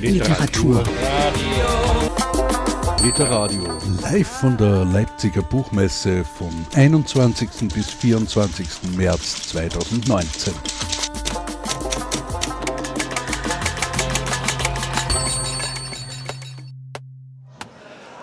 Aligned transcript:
Literatur. 0.00 0.84
Literadio. 3.02 3.64
Live 4.00 4.28
von 4.28 4.56
der 4.56 4.84
Leipziger 4.84 5.42
Buchmesse 5.42 6.24
vom 6.24 6.50
21. 6.76 7.48
bis 7.74 7.90
24. 7.90 8.96
März 8.96 9.48
2019. 9.48 10.54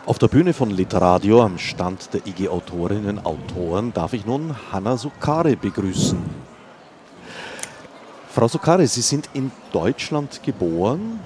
Auf 0.06 0.18
der 0.18 0.28
Bühne 0.30 0.54
von 0.54 0.72
Literadio 0.72 1.44
am 1.44 1.58
Stand 1.58 2.14
der 2.14 2.26
IG 2.26 2.48
Autorinnen 2.48 3.18
und 3.18 3.26
Autoren 3.26 3.92
darf 3.92 4.14
ich 4.14 4.26
nun 4.26 4.56
Hanna 4.72 4.96
Sukare 4.96 5.58
begrüßen. 5.58 6.24
Frau 8.30 8.48
Sukare, 8.48 8.88
Sie 8.88 9.02
sind 9.02 9.30
in 9.34 9.52
Deutschland 9.74 10.42
geboren, 10.44 11.20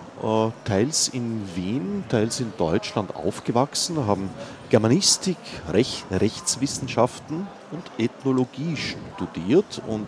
teils 0.65 1.07
in 1.07 1.41
Wien, 1.55 2.03
teils 2.09 2.39
in 2.39 2.51
Deutschland 2.57 3.15
aufgewachsen, 3.15 4.05
haben 4.05 4.29
Germanistik, 4.69 5.37
Rech 5.71 6.03
Rechtswissenschaften 6.11 7.47
und 7.71 7.83
Ethnologie 7.97 8.75
studiert 8.75 9.81
und 9.87 10.07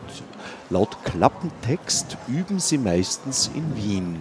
laut 0.69 1.03
Klappentext 1.03 2.17
üben 2.27 2.59
Sie 2.59 2.77
meistens 2.77 3.49
in 3.53 3.75
Wien. 3.75 4.17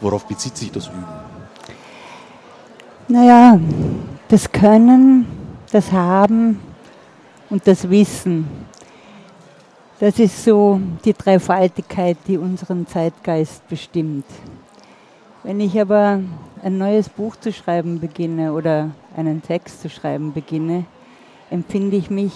Worauf 0.00 0.26
bezieht 0.26 0.56
sich 0.56 0.72
das 0.72 0.88
Üben? 0.88 1.04
Naja, 3.08 3.60
das 4.28 4.50
Können, 4.50 5.26
das 5.70 5.92
Haben 5.92 6.60
und 7.50 7.66
das 7.66 7.88
Wissen. 7.88 8.48
Das 10.00 10.18
ist 10.18 10.42
so 10.44 10.80
die 11.04 11.12
Dreifaltigkeit, 11.12 12.16
die 12.26 12.38
unseren 12.38 12.86
Zeitgeist 12.86 13.66
bestimmt. 13.68 14.24
Wenn 15.44 15.60
ich 15.60 15.78
aber 15.78 16.20
ein 16.62 16.78
neues 16.78 17.10
Buch 17.10 17.36
zu 17.36 17.52
schreiben 17.52 18.00
beginne 18.00 18.54
oder 18.54 18.92
einen 19.14 19.42
Text 19.42 19.82
zu 19.82 19.90
schreiben 19.90 20.32
beginne, 20.32 20.86
empfinde 21.50 21.98
ich 21.98 22.08
mich 22.08 22.32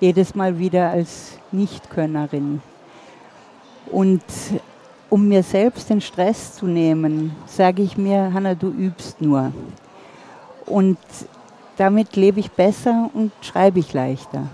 jedes 0.00 0.34
Mal 0.34 0.58
wieder 0.58 0.90
als 0.90 1.38
Nichtkönnerin. 1.50 2.60
Und 3.90 4.22
um 5.08 5.26
mir 5.26 5.42
selbst 5.42 5.88
den 5.88 6.02
Stress 6.02 6.56
zu 6.56 6.66
nehmen, 6.66 7.34
sage 7.46 7.82
ich 7.82 7.96
mir, 7.96 8.30
Hanna, 8.34 8.54
du 8.54 8.68
übst 8.68 9.22
nur. 9.22 9.50
Und 10.66 10.98
damit 11.78 12.16
lebe 12.16 12.40
ich 12.40 12.50
besser 12.50 13.08
und 13.14 13.32
schreibe 13.40 13.78
ich 13.78 13.94
leichter. 13.94 14.46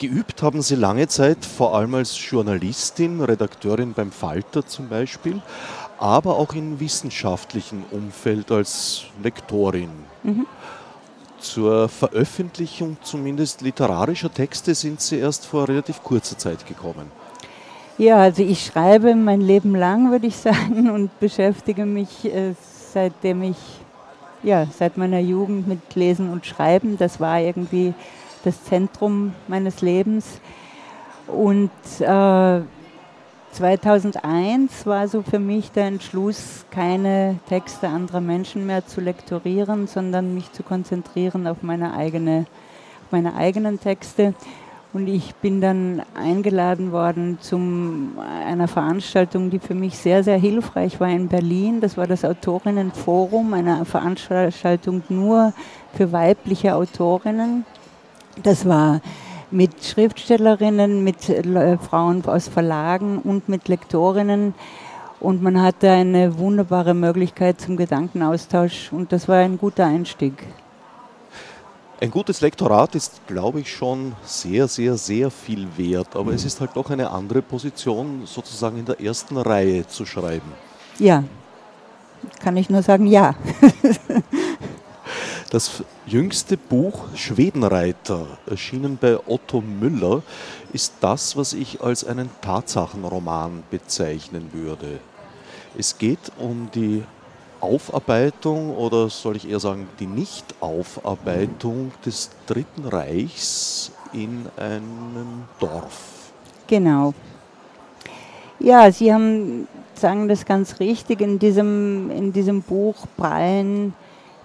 Geübt 0.00 0.42
haben 0.42 0.62
Sie 0.62 0.76
lange 0.76 1.08
Zeit, 1.08 1.44
vor 1.44 1.76
allem 1.76 1.94
als 1.94 2.16
Journalistin, 2.30 3.20
Redakteurin 3.20 3.92
beim 3.92 4.10
Falter 4.10 4.66
zum 4.66 4.88
Beispiel, 4.88 5.42
aber 6.00 6.36
auch 6.38 6.54
im 6.54 6.80
wissenschaftlichen 6.80 7.84
Umfeld 7.90 8.50
als 8.50 9.04
Lektorin. 9.22 9.90
Mhm. 10.22 10.46
Zur 11.38 11.88
Veröffentlichung 11.88 12.96
zumindest 13.02 13.60
literarischer 13.60 14.32
Texte 14.32 14.74
sind 14.74 15.00
Sie 15.00 15.18
erst 15.18 15.46
vor 15.46 15.68
relativ 15.68 16.02
kurzer 16.02 16.36
Zeit 16.36 16.66
gekommen. 16.66 17.12
Ja, 17.98 18.16
also 18.16 18.42
ich 18.42 18.64
schreibe 18.64 19.14
mein 19.14 19.42
Leben 19.42 19.74
lang, 19.74 20.10
würde 20.10 20.26
ich 20.26 20.36
sagen, 20.38 20.90
und 20.90 21.18
beschäftige 21.20 21.84
mich 21.84 22.24
äh, 22.24 22.54
seitdem 22.92 23.42
ich 23.42 23.56
ja, 24.42 24.66
seit 24.66 24.96
meiner 24.96 25.18
Jugend 25.20 25.68
mit 25.68 25.94
Lesen 25.94 26.30
und 26.30 26.46
Schreiben. 26.46 26.96
Das 26.96 27.20
war 27.20 27.40
irgendwie 27.40 27.92
das 28.42 28.64
Zentrum 28.64 29.34
meines 29.48 29.82
Lebens. 29.82 30.40
Und 31.26 31.70
äh, 32.00 32.60
2001 33.52 34.86
war 34.86 35.08
so 35.08 35.22
für 35.22 35.40
mich 35.40 35.72
der 35.72 35.86
Entschluss, 35.86 36.64
keine 36.70 37.38
Texte 37.48 37.88
anderer 37.88 38.20
Menschen 38.20 38.66
mehr 38.66 38.86
zu 38.86 39.00
lektorieren, 39.00 39.86
sondern 39.86 40.34
mich 40.34 40.52
zu 40.52 40.62
konzentrieren 40.62 41.46
auf 41.46 41.62
meine, 41.62 41.94
eigene, 41.94 42.46
auf 43.04 43.12
meine 43.12 43.34
eigenen 43.34 43.80
Texte. 43.80 44.34
Und 44.92 45.06
ich 45.06 45.34
bin 45.36 45.60
dann 45.60 46.02
eingeladen 46.14 46.90
worden 46.90 47.38
zu 47.40 47.60
einer 48.44 48.66
Veranstaltung, 48.66 49.50
die 49.50 49.60
für 49.60 49.74
mich 49.74 49.96
sehr, 49.96 50.24
sehr 50.24 50.38
hilfreich 50.38 50.98
war 50.98 51.08
in 51.08 51.28
Berlin. 51.28 51.80
Das 51.80 51.96
war 51.96 52.06
das 52.06 52.24
Autorinnenforum, 52.24 53.52
eine 53.54 53.84
Veranstaltung 53.84 55.02
nur 55.08 55.52
für 55.92 56.10
weibliche 56.10 56.74
Autorinnen. 56.74 57.64
Das 58.42 58.66
war 58.66 59.00
mit 59.50 59.84
Schriftstellerinnen, 59.84 61.02
mit 61.02 61.16
Frauen 61.88 62.24
aus 62.24 62.48
Verlagen 62.48 63.18
und 63.18 63.48
mit 63.48 63.68
Lektorinnen. 63.68 64.54
Und 65.18 65.42
man 65.42 65.60
hatte 65.60 65.90
eine 65.90 66.38
wunderbare 66.38 66.94
Möglichkeit 66.94 67.60
zum 67.60 67.76
Gedankenaustausch 67.76 68.90
und 68.92 69.12
das 69.12 69.28
war 69.28 69.36
ein 69.36 69.58
guter 69.58 69.84
Einstieg. 69.84 70.32
Ein 72.00 72.10
gutes 72.10 72.40
Lektorat 72.40 72.94
ist, 72.94 73.20
glaube 73.26 73.60
ich, 73.60 73.70
schon 73.70 74.14
sehr, 74.24 74.66
sehr, 74.68 74.96
sehr 74.96 75.30
viel 75.30 75.68
wert, 75.76 76.16
aber 76.16 76.32
es 76.32 76.46
ist 76.46 76.58
halt 76.58 76.70
doch 76.74 76.88
eine 76.88 77.10
andere 77.10 77.42
Position, 77.42 78.22
sozusagen 78.24 78.78
in 78.78 78.86
der 78.86 78.98
ersten 78.98 79.36
Reihe 79.36 79.86
zu 79.86 80.06
schreiben. 80.06 80.50
Ja, 80.98 81.24
kann 82.42 82.56
ich 82.56 82.70
nur 82.70 82.82
sagen, 82.82 83.06
ja. 83.06 83.34
Das 85.50 85.82
jüngste 86.06 86.56
Buch 86.56 87.08
Schwedenreiter, 87.16 88.24
erschienen 88.46 88.96
bei 89.00 89.18
Otto 89.26 89.60
Müller, 89.60 90.22
ist 90.72 90.94
das, 91.00 91.36
was 91.36 91.54
ich 91.54 91.80
als 91.80 92.04
einen 92.04 92.30
Tatsachenroman 92.40 93.64
bezeichnen 93.68 94.50
würde. 94.52 95.00
Es 95.76 95.98
geht 95.98 96.30
um 96.38 96.70
die 96.72 97.02
Aufarbeitung 97.60 98.76
oder 98.76 99.10
soll 99.10 99.34
ich 99.34 99.50
eher 99.50 99.58
sagen 99.58 99.88
die 99.98 100.06
Nichtaufarbeitung 100.06 101.90
des 102.06 102.30
Dritten 102.46 102.86
Reichs 102.86 103.90
in 104.12 104.46
einem 104.56 105.48
Dorf. 105.58 106.30
Genau. 106.68 107.12
Ja, 108.60 108.92
Sie 108.92 109.12
haben, 109.12 109.66
sagen 109.94 110.28
das 110.28 110.44
ganz 110.44 110.78
richtig, 110.78 111.20
in 111.20 111.40
diesem, 111.40 112.08
in 112.12 112.32
diesem 112.32 112.62
Buch 112.62 112.94
prallen 113.16 113.94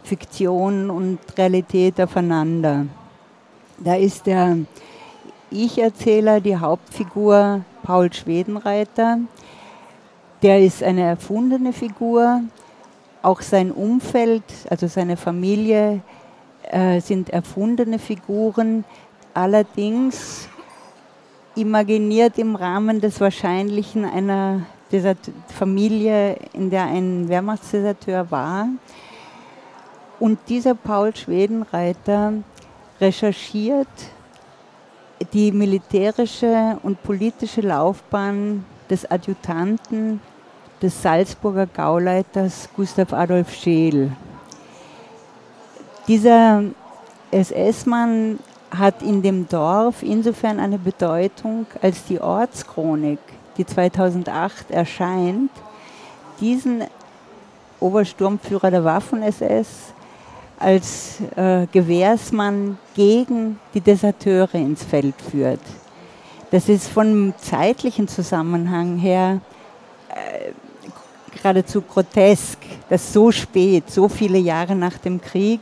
Fiktion 0.06 0.90
und 0.90 1.20
Realität 1.38 2.00
aufeinander. 2.00 2.86
Da 3.78 3.96
ist 3.96 4.26
der 4.26 4.58
Ich-Erzähler, 5.52 6.40
die 6.40 6.58
Hauptfigur 6.58 7.62
Paul 7.84 8.14
Schwedenreiter. 8.14 9.20
Der 10.42 10.62
ist 10.62 10.84
eine 10.84 11.02
erfundene 11.02 11.74
Figur, 11.74 12.42
auch 13.22 13.42
sein 13.42 13.72
Umfeld, 13.72 14.44
also 14.70 14.88
seine 14.88 15.18
Familie, 15.18 16.02
äh, 16.72 17.00
sind 17.02 17.30
erfundene 17.30 18.00
Figuren, 18.00 18.86
allerdings 19.34 20.48
imaginiert 21.56 22.38
im 22.38 22.56
Rahmen 22.56 23.02
des 23.02 23.20
Wahrscheinlichen 23.20 24.06
einer 24.06 24.62
Familie, 25.48 26.38
in 26.54 26.70
der 26.70 26.86
ein 26.86 27.28
Wehrmachtsdeserteur 27.28 28.30
war. 28.32 28.68
Und 30.20 30.40
dieser 30.48 30.76
Paul 30.76 31.16
Schwedenreiter 31.16 32.34
recherchiert 33.02 33.88
die 35.34 35.52
militärische 35.52 36.78
und 36.84 37.02
politische 37.04 37.62
Laufbahn 37.62 38.66
des 38.90 39.10
Adjutanten 39.10 40.22
des 40.82 41.02
Salzburger 41.02 41.68
Gauleiters 41.68 42.70
Gustav 42.76 43.14
Adolf 43.14 43.54
Scheel. 43.54 44.12
Dieser 46.08 46.64
SS-Mann 47.32 48.40
hat 48.72 49.02
in 49.02 49.22
dem 49.22 49.48
Dorf 49.48 50.04
insofern 50.04 50.60
eine 50.60 50.78
Bedeutung, 50.78 51.66
als 51.82 52.06
die 52.06 52.20
Ortschronik, 52.20 53.20
die 53.58 53.66
2008 53.66 54.72
erscheint, 54.72 55.52
diesen 56.40 56.84
Obersturmführer 57.80 58.72
der 58.72 58.84
Waffen-SS 58.84 59.94
als 60.60 61.20
äh, 61.36 61.68
Gewehrsmann 61.72 62.78
gegen 62.96 63.60
die 63.74 63.82
Deserteure 63.82 64.56
ins 64.56 64.84
Feld 64.84 65.16
führt. 65.30 65.62
Das 66.52 66.70
ist 66.70 66.88
vom 66.88 67.34
zeitlichen 67.38 68.08
Zusammenhang 68.08 68.98
her 68.98 69.42
äh, 70.10 70.52
geradezu 71.36 71.82
grotesk, 71.82 72.60
dass 72.90 73.12
so 73.12 73.32
spät, 73.32 73.90
so 73.90 74.08
viele 74.08 74.38
Jahre 74.38 74.76
nach 74.76 74.98
dem 74.98 75.20
Krieg, 75.22 75.60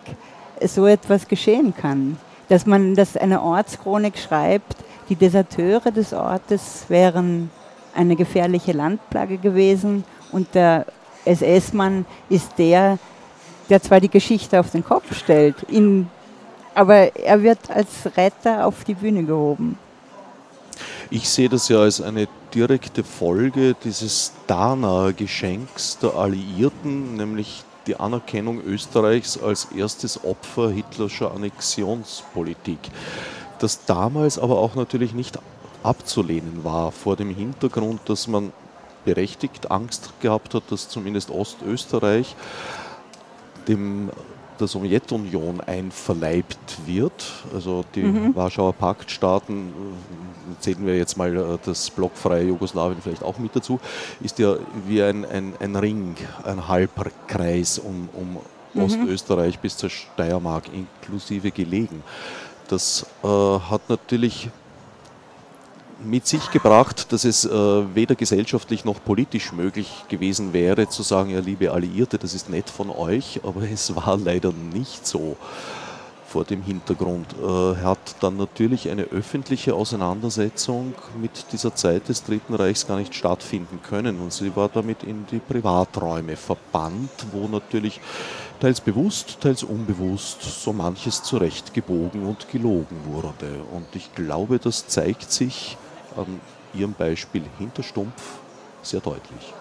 so 0.61 0.85
etwas 0.85 1.27
geschehen 1.27 1.73
kann. 1.75 2.17
Dass 2.47 2.65
man 2.65 2.95
das 2.95 3.17
eine 3.17 3.41
Ortschronik 3.41 4.17
schreibt, 4.17 4.77
die 5.09 5.15
Deserteure 5.15 5.91
des 5.91 6.13
Ortes 6.13 6.85
wären 6.87 7.49
eine 7.95 8.15
gefährliche 8.15 8.71
Landplage 8.71 9.37
gewesen 9.37 10.03
und 10.31 10.53
der 10.55 10.85
SS-Mann 11.25 12.05
ist 12.29 12.51
der, 12.57 12.97
der 13.69 13.81
zwar 13.81 13.99
die 13.99 14.09
Geschichte 14.09 14.59
auf 14.59 14.71
den 14.71 14.83
Kopf 14.83 15.15
stellt, 15.15 15.55
ihn, 15.69 16.09
aber 16.75 17.15
er 17.15 17.43
wird 17.43 17.69
als 17.69 17.87
Retter 18.17 18.65
auf 18.65 18.83
die 18.83 18.95
Bühne 18.95 19.23
gehoben. 19.23 19.77
Ich 21.09 21.29
sehe 21.29 21.49
das 21.49 21.69
ja 21.69 21.79
als 21.79 22.01
eine 22.01 22.27
direkte 22.53 23.03
Folge 23.03 23.75
dieses 23.83 24.33
Dana-Geschenks 24.47 25.99
der 25.99 26.15
Alliierten, 26.15 27.15
nämlich 27.15 27.63
die 27.85 27.97
Anerkennung 27.97 28.61
Österreichs 28.63 29.37
als 29.37 29.67
erstes 29.75 30.23
Opfer 30.23 30.71
hitlerscher 30.71 31.31
Annexionspolitik. 31.31 32.79
Das 33.59 33.85
damals 33.85 34.39
aber 34.39 34.57
auch 34.57 34.75
natürlich 34.75 35.13
nicht 35.13 35.37
abzulehnen 35.83 36.63
war, 36.63 36.91
vor 36.91 37.15
dem 37.15 37.29
Hintergrund, 37.29 38.01
dass 38.05 38.27
man 38.27 38.51
berechtigt 39.05 39.69
Angst 39.69 40.13
gehabt 40.21 40.53
hat, 40.53 40.63
dass 40.69 40.89
zumindest 40.89 41.29
Ostösterreich 41.29 42.35
dem 43.67 44.09
der 44.59 44.67
Sowjetunion 44.67 45.61
einverleibt 45.61 46.77
wird. 46.85 47.31
Also 47.53 47.83
die 47.95 48.03
mhm. 48.03 48.35
Warschauer 48.35 48.73
Paktstaaten, 48.73 49.69
äh, 49.69 50.61
zählen 50.61 50.85
wir 50.85 50.97
jetzt 50.97 51.17
mal 51.17 51.35
äh, 51.35 51.57
das 51.65 51.89
blockfreie 51.89 52.45
Jugoslawien 52.45 53.01
vielleicht 53.01 53.23
auch 53.23 53.37
mit 53.39 53.55
dazu, 53.55 53.79
ist 54.21 54.39
ja 54.39 54.55
wie 54.87 55.01
ein, 55.01 55.25
ein, 55.25 55.53
ein 55.59 55.75
Ring, 55.75 56.15
ein 56.43 56.67
Halbkreis 56.67 57.79
um, 57.79 58.09
um 58.13 58.37
mhm. 58.73 58.83
Ostösterreich 58.83 59.59
bis 59.59 59.77
zur 59.77 59.89
Steiermark 59.89 60.65
inklusive 60.73 61.51
gelegen. 61.51 62.03
Das 62.67 63.05
äh, 63.23 63.27
hat 63.27 63.89
natürlich 63.89 64.49
mit 66.03 66.27
sich 66.27 66.51
gebracht, 66.51 67.11
dass 67.11 67.23
es 67.23 67.45
äh, 67.45 67.49
weder 67.95 68.15
gesellschaftlich 68.15 68.85
noch 68.85 69.03
politisch 69.03 69.51
möglich 69.51 70.05
gewesen 70.09 70.53
wäre, 70.53 70.89
zu 70.89 71.03
sagen, 71.03 71.29
ja, 71.29 71.39
liebe 71.39 71.71
Alliierte, 71.71 72.17
das 72.17 72.33
ist 72.33 72.49
nett 72.49 72.69
von 72.69 72.89
euch, 72.89 73.41
aber 73.43 73.61
es 73.73 73.95
war 73.95 74.17
leider 74.17 74.51
nicht 74.51 75.05
so 75.07 75.37
vor 76.33 76.45
dem 76.45 76.63
Hintergrund. 76.63 77.27
Äh, 77.33 77.75
hat 77.83 78.15
dann 78.21 78.37
natürlich 78.37 78.89
eine 78.89 79.03
öffentliche 79.03 79.75
Auseinandersetzung 79.75 80.95
mit 81.21 81.45
dieser 81.51 81.75
Zeit 81.75 82.09
des 82.09 82.23
Dritten 82.23 82.55
Reichs 82.55 82.87
gar 82.87 82.97
nicht 82.97 83.13
stattfinden 83.13 83.79
können 83.87 84.19
und 84.19 84.33
sie 84.33 84.55
war 84.55 84.67
damit 84.67 85.03
in 85.03 85.27
die 85.27 85.37
Privaträume 85.37 86.35
verbannt, 86.35 87.27
wo 87.31 87.47
natürlich 87.47 88.01
teils 88.59 88.81
bewusst, 88.81 89.41
teils 89.41 89.61
unbewusst 89.61 90.41
so 90.41 90.73
manches 90.73 91.21
zurechtgebogen 91.21 92.25
und 92.25 92.49
gelogen 92.49 92.97
wurde. 93.05 93.51
Und 93.71 93.85
ich 93.93 94.15
glaube, 94.15 94.57
das 94.57 94.87
zeigt 94.87 95.31
sich 95.31 95.77
an 96.17 96.39
Ihrem 96.73 96.93
Beispiel 96.93 97.43
Hinterstumpf 97.59 98.39
sehr 98.81 98.99
deutlich. 98.99 99.53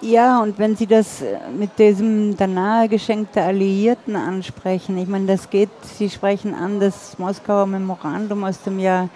Ja, 0.00 0.42
und 0.42 0.58
wenn 0.58 0.74
Sie 0.74 0.88
das 0.88 1.22
äh, 1.22 1.38
mit 1.56 1.78
diesem 1.78 2.36
danach 2.36 2.88
Geschenk 2.88 3.32
der 3.32 3.44
Alliierten 3.44 4.16
ansprechen, 4.16 4.98
ich 4.98 5.06
meine, 5.06 5.26
das 5.26 5.48
geht, 5.48 5.70
Sie 5.84 6.10
sprechen 6.10 6.54
an 6.54 6.80
das 6.80 7.18
Moskauer 7.20 7.66
Memorandum 7.66 8.42
aus 8.42 8.60
dem 8.62 8.80
Jahr 8.80 9.08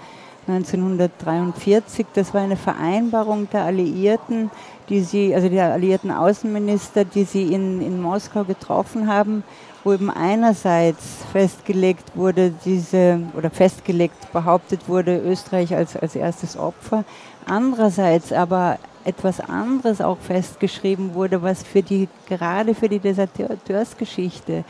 1943, 0.47 2.07
das 2.15 2.33
war 2.33 2.43
eine 2.43 2.57
Vereinbarung 2.57 3.51
der 3.51 3.65
Alliierten, 3.65 4.51
die 4.89 5.01
sie, 5.01 5.35
also 5.35 5.49
der 5.49 5.73
alliierten 5.73 6.13
Außenminister, 6.13 7.05
die 7.05 7.25
sie 7.25 7.53
in, 7.53 7.81
in 7.81 8.01
Moskau 8.01 8.45
getroffen 8.45 9.09
haben, 9.09 9.43
wo 9.87 9.93
eben 9.93 10.11
einerseits 10.11 11.19
festgelegt 11.31 12.17
wurde, 12.17 12.53
diese, 12.65 13.21
oder 13.37 13.51
festgelegt 13.51 14.33
behauptet 14.33 14.89
wurde, 14.89 15.17
Österreich 15.19 15.77
als, 15.77 15.95
als 15.97 16.17
erstes 16.17 16.57
Opfer, 16.57 17.05
andererseits 17.47 18.33
aber 18.33 18.81
etwas 19.05 19.39
anderes 19.39 20.01
auch 20.01 20.19
festgeschrieben 20.19 21.15
wurde, 21.15 21.41
was 21.41 21.63
für 21.63 21.85
die, 21.85 22.09
gerade 22.29 22.75
für 22.75 22.89
die 22.89 22.99
Deserteursgeschichte 22.99 24.65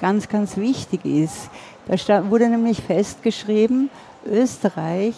ganz, 0.00 0.30
ganz 0.30 0.56
wichtig 0.56 1.04
ist. 1.04 1.50
Da 1.86 1.98
stand, 1.98 2.30
wurde 2.30 2.48
nämlich 2.48 2.80
festgeschrieben, 2.80 3.90
Österreich 4.24 5.14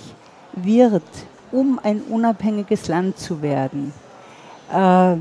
wird, 0.55 1.05
um 1.53 1.79
ein 1.85 2.03
unabhängiges 2.11 2.89
Land 2.89 3.17
zu 3.17 3.43
werden, 3.43 3.93
äh, 4.73 5.15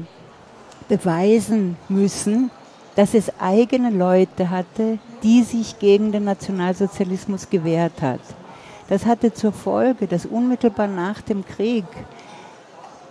beweisen 0.89 1.77
müssen, 1.89 2.49
dass 2.95 3.13
es 3.13 3.31
eigene 3.39 3.89
Leute 3.89 4.49
hatte, 4.49 4.99
die 5.21 5.43
sich 5.43 5.79
gegen 5.79 6.11
den 6.11 6.23
Nationalsozialismus 6.23 7.49
gewehrt 7.49 8.01
hat. 8.01 8.21
Das 8.87 9.05
hatte 9.05 9.33
zur 9.33 9.51
Folge, 9.51 10.07
dass 10.07 10.25
unmittelbar 10.25 10.87
nach 10.87 11.21
dem 11.21 11.43
Krieg 11.45 11.85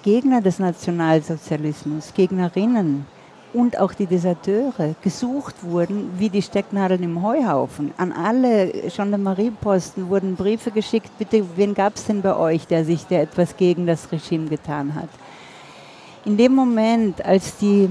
Gegner 0.02 0.40
des 0.40 0.58
Nationalsozialismus, 0.58 2.12
Gegnerinnen 2.14 3.06
und 3.54 3.78
auch 3.78 3.94
die 3.94 4.06
Deserteure 4.06 4.94
gesucht 5.02 5.54
wurden 5.62 6.10
wie 6.18 6.28
die 6.28 6.42
Stecknadeln 6.42 7.02
im 7.02 7.22
Heuhaufen. 7.22 7.92
An 7.96 8.12
alle 8.12 8.68
Gendarmerieposten 8.68 10.08
wurden 10.10 10.36
Briefe 10.36 10.70
geschickt, 10.70 11.10
bitte, 11.18 11.44
wen 11.56 11.72
gab 11.72 11.94
es 11.94 12.04
denn 12.04 12.20
bei 12.20 12.36
euch, 12.36 12.66
der 12.66 12.84
sich 12.84 13.06
der 13.06 13.22
etwas 13.22 13.56
gegen 13.56 13.86
das 13.86 14.10
Regime 14.12 14.48
getan 14.48 14.94
hat. 14.94 15.08
In 16.24 16.36
dem 16.36 16.54
Moment, 16.54 17.24
als 17.24 17.56
die 17.56 17.88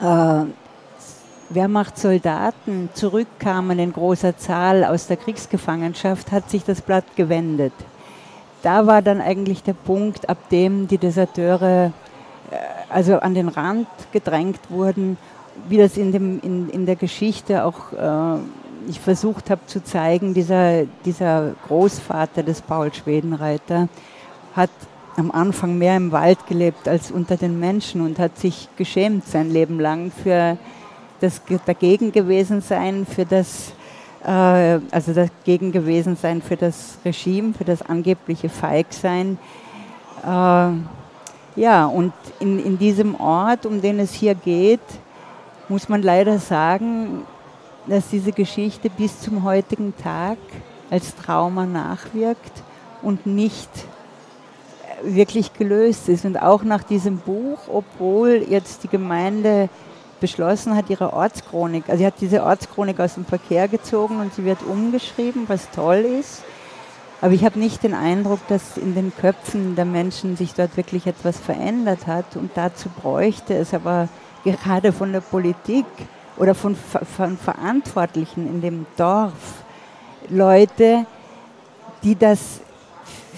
äh, 0.00 0.44
Wehrmachtssoldaten 1.50 2.90
zurückkamen 2.94 3.78
in 3.78 3.92
großer 3.92 4.36
Zahl 4.36 4.84
aus 4.84 5.06
der 5.06 5.16
Kriegsgefangenschaft, 5.16 6.32
hat 6.32 6.50
sich 6.50 6.64
das 6.64 6.82
Blatt 6.82 7.04
gewendet. 7.16 7.72
Da 8.62 8.86
war 8.86 9.02
dann 9.02 9.20
eigentlich 9.20 9.62
der 9.62 9.72
Punkt, 9.72 10.28
ab 10.28 10.48
dem 10.50 10.88
die 10.88 10.98
Deserteure 10.98 11.92
äh, 12.50 12.56
also 12.88 13.20
an 13.20 13.34
den 13.34 13.48
Rand 13.48 13.88
gedrängt 14.12 14.60
wurden, 14.68 15.16
wie 15.68 15.78
das 15.78 15.96
in, 15.96 16.12
dem, 16.12 16.40
in, 16.40 16.68
in 16.70 16.86
der 16.86 16.96
Geschichte 16.96 17.64
auch 17.64 17.92
äh, 17.92 18.38
ich 18.88 19.00
versucht 19.00 19.50
habe 19.50 19.60
zu 19.66 19.82
zeigen, 19.82 20.34
dieser, 20.34 20.84
dieser 21.04 21.52
Großvater 21.66 22.42
des 22.42 22.62
Paul 22.62 22.92
Schwedenreiter 22.92 23.88
hat 24.54 24.70
am 25.16 25.30
Anfang 25.30 25.76
mehr 25.76 25.96
im 25.96 26.12
Wald 26.12 26.46
gelebt 26.46 26.88
als 26.88 27.10
unter 27.10 27.36
den 27.36 27.58
Menschen 27.58 28.00
und 28.00 28.18
hat 28.18 28.38
sich 28.38 28.68
geschämt 28.76 29.26
sein 29.26 29.50
Leben 29.50 29.80
lang 29.80 30.10
für 30.10 30.56
das 31.20 31.40
dagegen 31.66 32.12
gewesen 32.12 32.60
sein 32.60 33.06
für 33.06 33.24
das, 33.24 33.72
äh, 34.24 34.80
also 34.90 35.12
dagegen 35.14 35.72
gewesen 35.72 36.16
sein 36.16 36.42
für 36.42 36.56
das 36.56 36.98
Regime, 37.04 37.54
für 37.54 37.64
das 37.64 37.82
angebliche 37.82 38.48
Feigsein. 38.48 39.38
Äh, 40.24 40.70
ja, 41.60 41.86
und 41.86 42.12
in, 42.40 42.64
in 42.64 42.78
diesem 42.78 43.18
Ort, 43.20 43.66
um 43.66 43.80
den 43.80 43.98
es 43.98 44.12
hier 44.12 44.34
geht, 44.34 44.80
muss 45.68 45.88
man 45.88 46.02
leider 46.02 46.38
sagen, 46.38 47.24
dass 47.86 48.08
diese 48.10 48.32
Geschichte 48.32 48.90
bis 48.90 49.20
zum 49.20 49.44
heutigen 49.44 49.94
Tag 49.96 50.38
als 50.90 51.14
Trauma 51.16 51.66
nachwirkt 51.66 52.62
und 53.02 53.26
nicht 53.26 53.68
wirklich 55.02 55.52
gelöst 55.52 56.08
ist. 56.08 56.24
Und 56.24 56.40
auch 56.40 56.62
nach 56.62 56.82
diesem 56.82 57.18
Buch, 57.18 57.58
obwohl 57.68 58.44
jetzt 58.48 58.84
die 58.84 58.88
Gemeinde 58.88 59.68
beschlossen 60.20 60.76
hat, 60.76 60.90
ihre 60.90 61.12
Ortschronik, 61.12 61.84
also 61.88 61.98
sie 61.98 62.06
hat 62.06 62.20
diese 62.20 62.42
Ortschronik 62.42 63.00
aus 63.00 63.14
dem 63.14 63.24
Verkehr 63.24 63.68
gezogen 63.68 64.20
und 64.20 64.34
sie 64.34 64.44
wird 64.44 64.62
umgeschrieben, 64.62 65.44
was 65.48 65.70
toll 65.70 66.06
ist. 66.20 66.42
Aber 67.20 67.32
ich 67.32 67.44
habe 67.44 67.58
nicht 67.58 67.82
den 67.82 67.94
Eindruck, 67.94 68.40
dass 68.48 68.76
in 68.76 68.94
den 68.94 69.12
Köpfen 69.14 69.74
der 69.74 69.84
Menschen 69.84 70.36
sich 70.36 70.54
dort 70.54 70.76
wirklich 70.76 71.06
etwas 71.06 71.36
verändert 71.36 72.06
hat. 72.06 72.36
Und 72.36 72.52
dazu 72.54 72.88
bräuchte 72.88 73.54
es 73.54 73.74
aber 73.74 74.08
gerade 74.44 74.92
von 74.92 75.12
der 75.12 75.20
Politik 75.20 75.86
oder 76.36 76.54
von, 76.54 76.76
von 76.76 77.36
Verantwortlichen 77.36 78.46
in 78.46 78.60
dem 78.60 78.86
Dorf 78.96 79.32
Leute, 80.28 81.06
die 82.04 82.14
das 82.14 82.60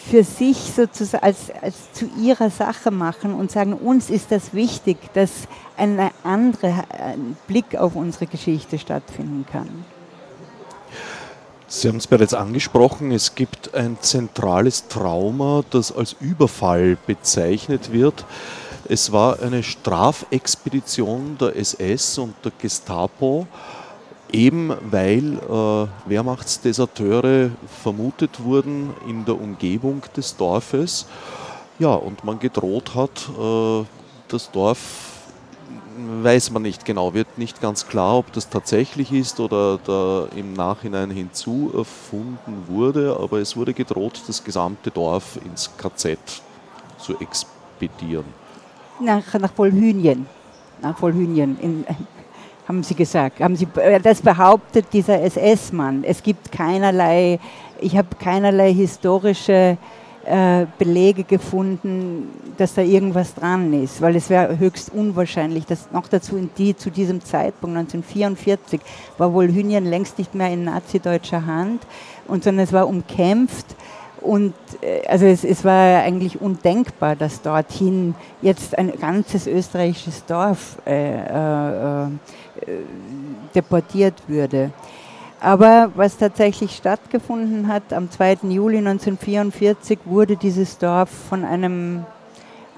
für 0.09 0.25
sich 0.25 0.57
sozusagen 0.57 1.25
als, 1.25 1.50
als 1.62 1.92
zu 1.92 2.09
ihrer 2.21 2.50
Sache 2.50 2.90
machen 2.90 3.35
und 3.35 3.50
sagen, 3.50 3.75
uns 3.75 4.11
ist 4.11 4.33
das 4.33 4.54
wichtig, 4.54 4.97
dass 5.14 5.30
ein 5.76 6.11
anderer 6.25 6.85
Blick 7.47 7.76
auf 7.76 7.97
unsere 7.97 8.26
Geschichte 8.26 8.78
stattfinden 8.78 9.45
kann. 9.50 9.85
Sie 11.69 11.87
haben 11.87 11.99
es 11.99 12.09
bereits 12.09 12.35
angesprochen, 12.35 13.12
es 13.12 13.37
gibt 13.37 13.75
ein 13.75 13.97
zentrales 14.00 14.88
Trauma, 14.88 15.62
das 15.71 15.95
als 15.95 16.16
Überfall 16.19 16.97
bezeichnet 17.07 17.92
wird. 17.92 18.25
Es 18.88 19.12
war 19.12 19.40
eine 19.40 19.62
Strafexpedition 19.62 21.38
der 21.38 21.54
SS 21.54 22.19
und 22.19 22.35
der 22.45 22.50
Gestapo 22.59 23.47
eben 24.32 24.72
weil 24.90 25.34
äh, 25.34 26.08
Wehrmachtsdeserteure 26.08 27.50
vermutet 27.82 28.42
wurden 28.42 28.90
in 29.08 29.25
der 29.25 29.40
Umgebung 29.40 30.02
des 30.16 30.37
Dorfes. 30.37 31.06
Ja, 31.78 31.94
und 31.94 32.25
man 32.25 32.38
gedroht 32.38 32.94
hat, 32.94 33.28
äh, 33.38 33.84
das 34.28 34.50
Dorf 34.50 35.10
weiß 36.22 36.50
man 36.50 36.62
nicht 36.62 36.84
genau, 36.84 37.14
wird 37.14 37.38
nicht 37.38 37.60
ganz 37.60 37.87
klar, 37.87 38.18
ob 38.18 38.32
das 38.32 38.49
tatsächlich 38.49 39.12
ist 39.12 39.40
oder 39.40 39.78
da 39.84 40.28
im 40.37 40.52
Nachhinein 40.52 41.10
hinzu 41.10 41.72
erfunden 41.76 42.64
wurde, 42.68 43.16
aber 43.20 43.38
es 43.38 43.56
wurde 43.56 43.75
gedroht, 43.75 44.22
das 44.26 44.42
gesamte 44.44 44.90
Dorf 44.90 45.38
ins 45.44 45.70
KZ 45.76 46.18
zu 46.99 47.18
expedieren. 47.18 48.25
Nach, 49.00 49.34
nach 49.34 49.54
Polhynien. 49.54 50.26
Nach 50.82 50.96
Polhynien 50.96 51.58
in, 51.60 51.84
haben 52.70 52.84
Sie 52.84 52.94
gesagt. 52.94 53.40
Haben 53.40 53.56
Sie, 53.56 53.66
äh, 53.82 53.98
das 53.98 54.22
behauptet 54.22 54.86
dieser 54.92 55.20
SS-Mann. 55.20 56.04
Es 56.04 56.22
gibt 56.22 56.52
keinerlei, 56.52 57.40
ich 57.80 57.96
habe 57.96 58.08
keinerlei 58.16 58.72
historische 58.72 59.76
äh, 60.24 60.66
Belege 60.78 61.24
gefunden, 61.24 62.28
dass 62.58 62.74
da 62.74 62.82
irgendwas 62.82 63.34
dran 63.34 63.72
ist, 63.72 64.00
weil 64.00 64.14
es 64.14 64.30
wäre 64.30 64.56
höchst 64.56 64.92
unwahrscheinlich, 64.94 65.66
dass 65.66 65.90
noch 65.90 66.06
dazu 66.06 66.36
in 66.36 66.50
die, 66.58 66.76
zu 66.76 66.90
diesem 66.90 67.24
Zeitpunkt 67.24 67.76
1944 67.76 68.80
war 69.18 69.32
wohl 69.34 69.48
Hünien 69.48 69.84
längst 69.84 70.18
nicht 70.18 70.36
mehr 70.36 70.52
in 70.52 70.62
nazideutscher 70.62 71.46
Hand, 71.46 71.82
und 72.28 72.44
sondern 72.44 72.62
es 72.62 72.72
war 72.72 72.86
umkämpft 72.86 73.66
und 74.20 74.54
äh, 74.82 75.06
also 75.06 75.26
es, 75.26 75.44
es, 75.44 75.64
war 75.64 76.02
eigentlich 76.02 76.40
undenkbar, 76.40 77.16
dass 77.16 77.42
dorthin 77.42 78.14
jetzt 78.42 78.76
ein 78.78 78.92
ganzes 79.00 79.46
österreichisches 79.46 80.24
Dorf 80.26 80.76
äh, 80.86 82.04
äh, 82.04 82.08
deportiert 83.54 84.14
würde. 84.26 84.71
Aber 85.40 85.90
was 85.95 86.19
tatsächlich 86.19 86.76
stattgefunden 86.76 87.69
hat, 87.69 87.92
am 87.92 88.11
2. 88.11 88.38
Juli 88.50 88.78
1944 88.78 90.00
wurde 90.04 90.37
dieses 90.37 90.76
Dorf 90.76 91.09
von 91.09 91.45
einem 91.45 92.04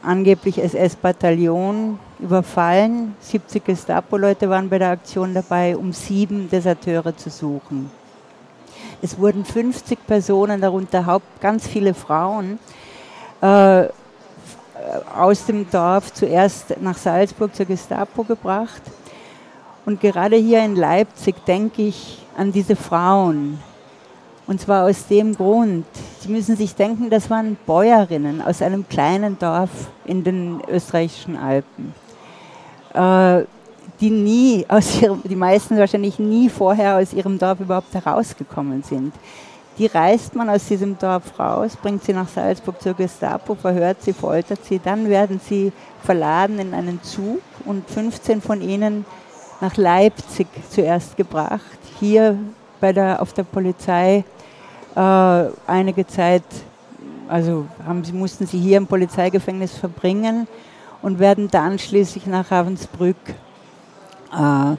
angeblich 0.03 0.63
SS-Bataillon 0.63 1.99
überfallen. 2.21 3.17
70 3.21 3.65
Gestapo-Leute 3.65 4.49
waren 4.49 4.69
bei 4.69 4.79
der 4.79 4.91
Aktion 4.91 5.35
dabei, 5.35 5.77
um 5.77 5.93
sieben 5.93 6.49
Deserteure 6.51 7.17
zu 7.17 7.31
suchen. 7.31 7.91
Es 9.01 9.19
wurden 9.19 9.45
50 9.45 10.07
Personen, 10.07 10.61
darunter 10.61 11.05
Haupt, 11.07 11.41
ganz 11.41 11.67
viele 11.67 11.95
Frauen, 11.95 12.61
äh, 13.41 13.87
aus 15.17 15.47
dem 15.47 15.69
Dorf 15.69 16.13
zuerst 16.13 16.81
nach 16.81 16.97
Salzburg 16.97 17.55
zur 17.55 17.67
Gestapo 17.67 18.23
gebracht. 18.23 18.83
Und 19.85 20.01
gerade 20.01 20.37
hier 20.37 20.65
in 20.65 20.77
Leipzig 20.77 21.45
denke 21.45 21.83
ich 21.83 22.25
an 22.37 22.53
diese 22.53 22.77
Frauen. 22.77 23.59
Und 24.47 24.61
zwar 24.61 24.85
aus 24.85 25.07
dem 25.07 25.35
Grund, 25.35 25.87
Sie 26.21 26.29
müssen 26.29 26.57
sich 26.57 26.75
denken, 26.75 27.11
das 27.11 27.31
waren 27.31 27.57
Bäuerinnen 27.67 28.43
aus 28.43 28.63
einem 28.63 28.89
kleinen 28.89 29.39
Dorf 29.39 29.71
in 30.05 30.23
den 30.23 30.63
österreichischen 30.69 31.37
Alpen, 31.37 31.95
äh, 32.95 33.45
die 34.01 34.11
nie 34.11 34.65
aus 34.69 35.01
ihrem, 35.03 35.21
die 35.25 35.35
meisten 35.35 35.77
wahrscheinlich 35.77 36.21
nie 36.21 36.49
vorher 36.49 36.99
aus 36.99 37.13
ihrem 37.13 37.39
Dorf 37.39 37.59
überhaupt 37.59 37.93
herausgekommen 37.93 38.85
sind. 38.85 39.13
Die 39.79 39.87
reißt 39.87 40.37
man 40.37 40.51
aus 40.51 40.67
diesem 40.67 40.97
Dorf 40.99 41.39
raus, 41.39 41.77
bringt 41.81 42.05
sie 42.05 42.13
nach 42.13 42.29
Salzburg 42.29 42.81
zur 42.81 42.95
Gestapo, 42.95 43.55
verhört 43.57 44.03
sie, 44.03 44.13
foltert 44.13 44.65
sie, 44.65 44.79
dann 44.79 45.09
werden 45.09 45.41
sie 45.43 45.73
verladen 46.05 46.59
in 46.61 46.75
einen 46.75 47.03
Zug 47.03 47.41
und 47.65 47.89
15 47.89 48.43
von 48.43 48.61
ihnen 48.61 49.05
nach 49.63 49.77
Leipzig 49.77 50.49
zuerst 50.71 51.17
gebracht 51.17 51.79
hier 52.01 52.37
bei 52.81 52.93
der, 52.93 53.23
auf 53.23 53.33
der 53.33 53.45
Polizei 53.45 54.25
äh, 54.97 55.45
einige 55.69 56.05
Zeit, 56.05 56.43
also 57.29 57.67
haben, 57.87 58.03
mussten 58.13 58.45
sie 58.45 58.59
hier 58.59 58.77
im 58.77 58.89
Polizeigefängnis 58.89 59.73
verbringen 59.79 60.49
und 61.01 61.21
werden 61.21 61.49
dann 61.49 61.79
schließlich 61.79 62.27
nach 62.27 62.51
Ravensbrück 62.51 63.17
äh, 64.33 64.77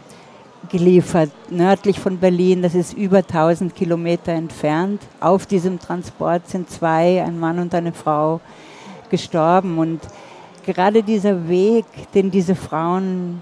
geliefert, 0.69 1.31
nördlich 1.49 1.97
von 1.97 2.17
Berlin. 2.17 2.61
Das 2.61 2.75
ist 2.75 2.93
über 2.93 3.19
1000 3.19 3.73
Kilometer 3.73 4.33
entfernt. 4.33 5.01
Auf 5.21 5.45
diesem 5.45 5.79
Transport 5.79 6.49
sind 6.49 6.69
zwei, 6.69 7.23
ein 7.23 7.39
Mann 7.39 7.57
und 7.57 7.73
eine 7.73 7.93
Frau, 7.93 8.41
gestorben. 9.09 9.77
Und 9.77 10.01
gerade 10.65 11.03
dieser 11.03 11.47
Weg, 11.47 11.85
den 12.13 12.29
diese 12.31 12.55
Frauen 12.55 13.41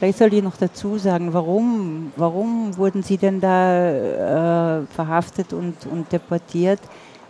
Vielleicht 0.00 0.16
sollte 0.16 0.36
ich 0.36 0.42
noch 0.42 0.56
dazu 0.56 0.96
sagen, 0.96 1.34
warum, 1.34 2.10
warum 2.16 2.74
wurden 2.78 3.02
Sie 3.02 3.18
denn 3.18 3.38
da 3.38 4.78
äh, 4.78 4.86
verhaftet 4.86 5.52
und, 5.52 5.74
und 5.92 6.10
deportiert? 6.10 6.80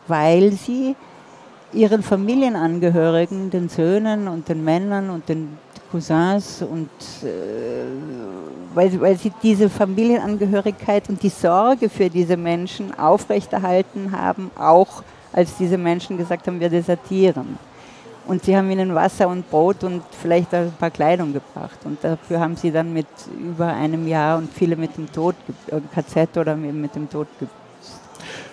Weil 0.06 0.52
Sie 0.52 0.94
Ihren 1.72 2.04
Familienangehörigen, 2.04 3.50
den 3.50 3.68
Söhnen 3.68 4.28
und 4.28 4.48
den 4.48 4.62
Männern 4.62 5.10
und 5.10 5.28
den 5.28 5.58
Cousins 5.90 6.62
und 6.62 6.90
äh, 7.24 7.86
weil, 8.72 9.00
weil 9.00 9.18
sie 9.18 9.32
diese 9.42 9.68
Familienangehörigkeit 9.68 11.08
und 11.08 11.20
die 11.20 11.28
Sorge 11.28 11.88
für 11.88 12.08
diese 12.08 12.36
Menschen 12.36 12.96
aufrechterhalten 12.96 14.12
haben, 14.12 14.52
auch 14.56 15.02
als 15.32 15.56
diese 15.56 15.76
Menschen 15.76 16.16
gesagt 16.16 16.46
haben, 16.46 16.60
wir 16.60 16.70
desertieren. 16.70 17.58
Und 18.26 18.44
sie 18.44 18.56
haben 18.56 18.70
ihnen 18.70 18.94
Wasser 18.94 19.28
und 19.28 19.50
Brot 19.50 19.82
und 19.82 20.02
vielleicht 20.10 20.54
ein 20.54 20.72
paar 20.78 20.90
Kleidung 20.90 21.32
gebracht. 21.32 21.78
Und 21.84 22.02
dafür 22.04 22.40
haben 22.40 22.56
sie 22.56 22.70
dann 22.70 22.92
mit 22.92 23.06
über 23.38 23.66
einem 23.66 24.06
Jahr 24.06 24.38
und 24.38 24.52
viele 24.52 24.76
mit 24.76 24.96
dem 24.96 25.10
Tod, 25.10 25.34
äh, 25.68 25.80
KZ 25.94 26.36
oder 26.36 26.54
mit 26.54 26.94
dem 26.94 27.08
Tod 27.10 27.26
gebüßt. 27.38 27.54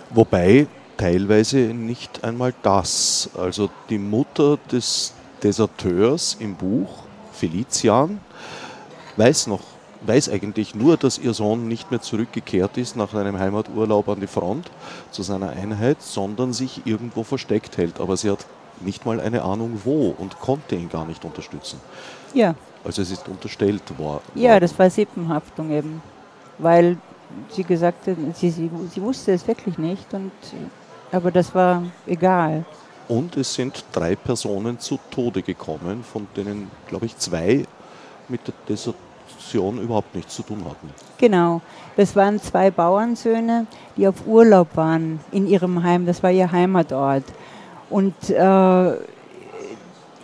Wobei 0.09 0.67
teilweise 0.95 1.57
nicht 1.57 2.23
einmal 2.23 2.53
das. 2.63 3.29
Also 3.37 3.69
die 3.89 3.99
Mutter 3.99 4.57
des 4.71 5.13
Deserteurs 5.43 6.37
im 6.39 6.55
Buch, 6.55 7.03
Felician, 7.33 8.19
weiß 9.15 9.47
noch, 9.47 9.61
weiß 10.05 10.29
eigentlich 10.29 10.75
nur, 10.75 10.97
dass 10.97 11.17
ihr 11.17 11.33
Sohn 11.33 11.67
nicht 11.67 11.91
mehr 11.91 12.01
zurückgekehrt 12.01 12.77
ist 12.77 12.95
nach 12.95 13.13
einem 13.13 13.37
Heimaturlaub 13.37 14.09
an 14.09 14.19
die 14.19 14.27
Front 14.27 14.71
zu 15.11 15.23
seiner 15.23 15.49
Einheit, 15.49 16.01
sondern 16.01 16.53
sich 16.53 16.81
irgendwo 16.85 17.23
versteckt 17.23 17.77
hält. 17.77 17.99
Aber 17.99 18.17
sie 18.17 18.31
hat 18.31 18.45
nicht 18.81 19.05
mal 19.05 19.19
eine 19.19 19.41
Ahnung 19.41 19.81
wo 19.83 20.15
und 20.17 20.39
konnte 20.39 20.75
ihn 20.75 20.89
gar 20.89 21.05
nicht 21.05 21.23
unterstützen. 21.25 21.79
Ja. 22.33 22.55
Also 22.83 23.01
es 23.01 23.11
ist 23.11 23.27
unterstellt 23.27 23.97
worden. 23.97 24.23
Ja, 24.35 24.59
das 24.59 24.77
war 24.77 24.89
Sippenhaftung 24.89 25.71
eben, 25.71 26.01
weil 26.57 26.97
sie 27.49 27.63
gesagt 27.63 28.07
hat, 28.07 28.15
sie, 28.35 28.49
sie, 28.49 28.69
sie 28.93 29.01
wusste 29.01 29.33
es 29.33 29.47
wirklich 29.47 29.77
nicht, 29.77 30.13
und, 30.13 30.31
aber 31.11 31.31
das 31.31 31.53
war 31.53 31.83
egal. 32.05 32.65
Und 33.07 33.37
es 33.37 33.53
sind 33.53 33.85
drei 33.91 34.15
Personen 34.15 34.79
zu 34.79 34.99
Tode 35.11 35.41
gekommen, 35.41 36.03
von 36.03 36.27
denen, 36.35 36.69
glaube 36.87 37.05
ich, 37.05 37.17
zwei 37.17 37.63
mit 38.27 38.41
der 38.47 38.53
Desertion 38.67 39.81
überhaupt 39.81 40.13
nichts 40.13 40.35
zu 40.35 40.43
tun 40.43 40.63
hatten. 40.65 40.89
Genau, 41.17 41.61
das 41.95 42.15
waren 42.15 42.39
zwei 42.41 42.69
Bauernsöhne, 42.69 43.65
die 43.95 44.07
auf 44.07 44.25
Urlaub 44.25 44.75
waren 44.75 45.19
in 45.31 45.47
ihrem 45.47 45.83
Heim, 45.83 46.05
das 46.05 46.21
war 46.21 46.31
ihr 46.31 46.51
Heimatort. 46.51 47.23
Und 47.89 48.29
äh, 48.29 48.91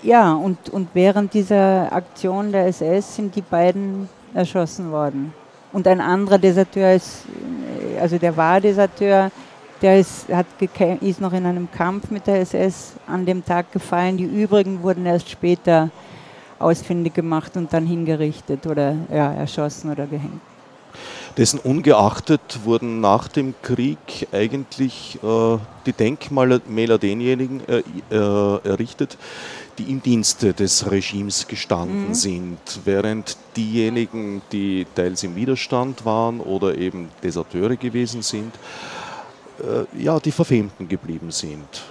ja, 0.04 0.34
und, 0.34 0.70
und 0.70 0.90
während 0.94 1.34
dieser 1.34 1.92
Aktion 1.92 2.52
der 2.52 2.68
SS 2.68 3.16
sind 3.16 3.36
die 3.36 3.42
beiden 3.42 4.10
erschossen 4.34 4.92
worden. 4.92 5.34
Und 5.72 5.88
ein 5.88 6.02
anderer 6.02 6.38
Deserteur 6.38 6.94
ist, 6.94 7.24
also 8.00 8.18
der 8.18 8.36
war 8.36 8.60
Deserteur, 8.60 9.32
der 9.82 10.00
ist, 10.00 10.28
hat 10.30 10.46
ist 11.02 11.22
noch 11.22 11.34
in 11.34 11.46
einem 11.46 11.70
Kampf 11.72 12.12
mit 12.12 12.28
der 12.28 12.42
SS 12.42 12.94
an 13.08 13.26
dem 13.26 13.44
Tag 13.44 13.72
gefallen. 13.72 14.18
Die 14.18 14.24
übrigen 14.24 14.84
wurden 14.84 15.06
erst 15.06 15.30
später 15.30 15.90
ausfindig 16.60 17.14
gemacht 17.14 17.58
und 17.58 17.74
dann 17.74 17.86
hingerichtet 17.86 18.66
oder 18.68 18.96
ja, 19.12 19.34
erschossen 19.34 19.92
oder 19.92 20.06
gehängt. 20.06 20.42
Dessen 21.38 21.60
ungeachtet 21.60 22.60
wurden 22.64 23.02
nach 23.02 23.28
dem 23.28 23.56
Krieg 23.64 24.28
eigentlich 24.32 25.18
äh, 25.24 25.58
die 25.86 25.94
Denkmäler 25.94 26.98
denjenigen 27.00 27.62
äh, 27.68 27.84
äh, 28.12 28.60
errichtet, 28.64 29.18
die 29.80 29.92
im 29.92 30.04
Dienste 30.04 30.54
des 30.54 30.92
Regimes 30.92 31.48
gestanden 31.48 32.10
mhm. 32.10 32.14
sind, 32.14 32.60
während 32.86 33.38
diejenigen, 33.58 34.44
die 34.52 34.86
teils 34.94 35.24
im 35.24 35.36
Widerstand 35.36 36.06
waren 36.06 36.40
oder 36.40 36.78
eben 36.78 37.10
Deserteure 37.24 37.78
gewesen 37.78 38.22
sind, 38.22 38.54
äh, 39.60 40.02
ja, 40.04 40.20
die 40.20 40.32
Verfemten 40.32 40.88
geblieben 40.88 41.32
sind. 41.32 41.84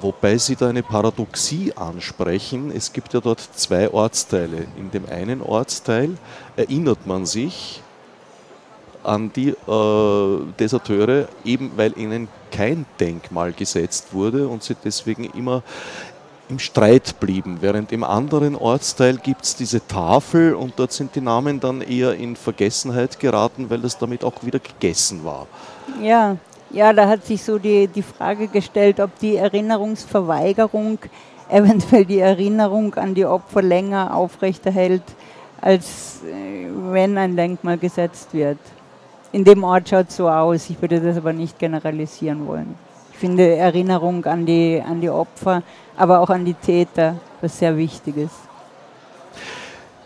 Wobei 0.00 0.38
Sie 0.38 0.56
da 0.56 0.70
eine 0.70 0.82
Paradoxie 0.82 1.72
ansprechen. 1.76 2.72
Es 2.74 2.92
gibt 2.92 3.12
ja 3.12 3.20
dort 3.20 3.40
zwei 3.40 3.90
Ortsteile. 3.90 4.66
In 4.78 4.90
dem 4.90 5.06
einen 5.06 5.42
Ortsteil 5.42 6.16
erinnert 6.56 7.06
man 7.06 7.26
sich, 7.26 7.82
an 9.04 9.32
die 9.32 9.50
äh, 9.50 10.52
Deserteure, 10.58 11.28
eben 11.44 11.72
weil 11.76 11.96
ihnen 11.98 12.28
kein 12.50 12.86
Denkmal 13.00 13.52
gesetzt 13.52 14.12
wurde 14.12 14.48
und 14.48 14.62
sie 14.62 14.76
deswegen 14.82 15.24
immer 15.24 15.62
im 16.48 16.58
Streit 16.58 17.18
blieben. 17.18 17.58
Während 17.60 17.92
im 17.92 18.04
anderen 18.04 18.56
Ortsteil 18.56 19.16
gibt 19.16 19.44
es 19.44 19.56
diese 19.56 19.86
Tafel 19.86 20.54
und 20.54 20.74
dort 20.76 20.92
sind 20.92 21.14
die 21.14 21.20
Namen 21.20 21.60
dann 21.60 21.80
eher 21.80 22.14
in 22.14 22.36
Vergessenheit 22.36 23.18
geraten, 23.18 23.70
weil 23.70 23.80
das 23.80 23.98
damit 23.98 24.22
auch 24.22 24.44
wieder 24.44 24.58
gegessen 24.58 25.24
war. 25.24 25.46
Ja, 26.00 26.36
ja, 26.70 26.92
da 26.92 27.08
hat 27.08 27.24
sich 27.24 27.42
so 27.42 27.58
die, 27.58 27.86
die 27.86 28.02
Frage 28.02 28.48
gestellt, 28.48 29.00
ob 29.00 29.18
die 29.18 29.36
Erinnerungsverweigerung 29.36 30.98
eventuell 31.48 32.04
die 32.04 32.18
Erinnerung 32.18 32.94
an 32.94 33.14
die 33.14 33.26
Opfer 33.26 33.62
länger 33.62 34.14
aufrechterhält, 34.14 35.02
als 35.60 36.20
äh, 36.24 36.66
wenn 36.92 37.16
ein 37.18 37.36
Denkmal 37.36 37.78
gesetzt 37.78 38.32
wird 38.32 38.58
in 39.32 39.44
dem 39.44 39.64
Ort 39.64 39.88
schaut 39.88 40.08
es 40.08 40.16
so 40.16 40.28
aus. 40.28 40.70
Ich 40.70 40.80
würde 40.80 41.00
das 41.00 41.16
aber 41.16 41.32
nicht 41.32 41.58
generalisieren 41.58 42.46
wollen. 42.46 42.74
Ich 43.12 43.18
finde 43.18 43.56
Erinnerung 43.56 44.24
an 44.26 44.46
die, 44.46 44.82
an 44.84 45.00
die 45.00 45.10
Opfer, 45.10 45.62
aber 45.96 46.20
auch 46.20 46.30
an 46.30 46.44
die 46.44 46.54
Täter, 46.54 47.16
was 47.40 47.58
sehr 47.58 47.76
wichtig 47.76 48.16
ist. 48.16 48.34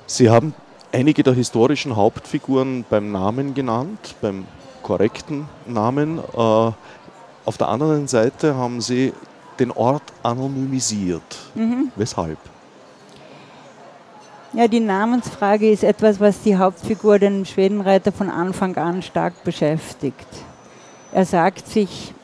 Sie 0.07 0.31
haben 0.31 0.55
einige 0.93 1.23
der 1.23 1.35
historischen 1.35 1.97
Hauptfiguren 1.97 2.85
beim 2.89 3.11
Namen 3.11 3.55
genannt, 3.55 4.15
beim 4.21 4.47
korrekten 4.83 5.49
Namen. 5.67 6.19
Äh, 6.19 6.31
auf 6.39 7.59
der 7.59 7.69
anderen 7.69 8.07
Seite 8.07 8.55
haben 8.55 8.81
Sie 8.81 9.13
den 9.59 9.71
Ort 9.71 10.03
anonymisiert. 10.23 11.39
Mhm. 11.55 11.91
Weshalb? 11.97 12.39
Ja, 14.57 14.69
die 14.69 14.81
Namensfrage 14.81 15.71
ist 15.71 15.85
etwas, 15.85 16.19
was 16.19 16.41
die 16.41 16.57
Hauptfigur, 16.57 17.19
den 17.19 17.45
Schwedenreiter, 17.45 18.11
von 18.11 18.31
Anfang 18.31 18.75
an 18.79 19.03
stark 19.03 19.45
beschäftigt. 19.45 20.27
Er 21.13 21.27
sagt 21.27 21.69
sich, 21.69 22.15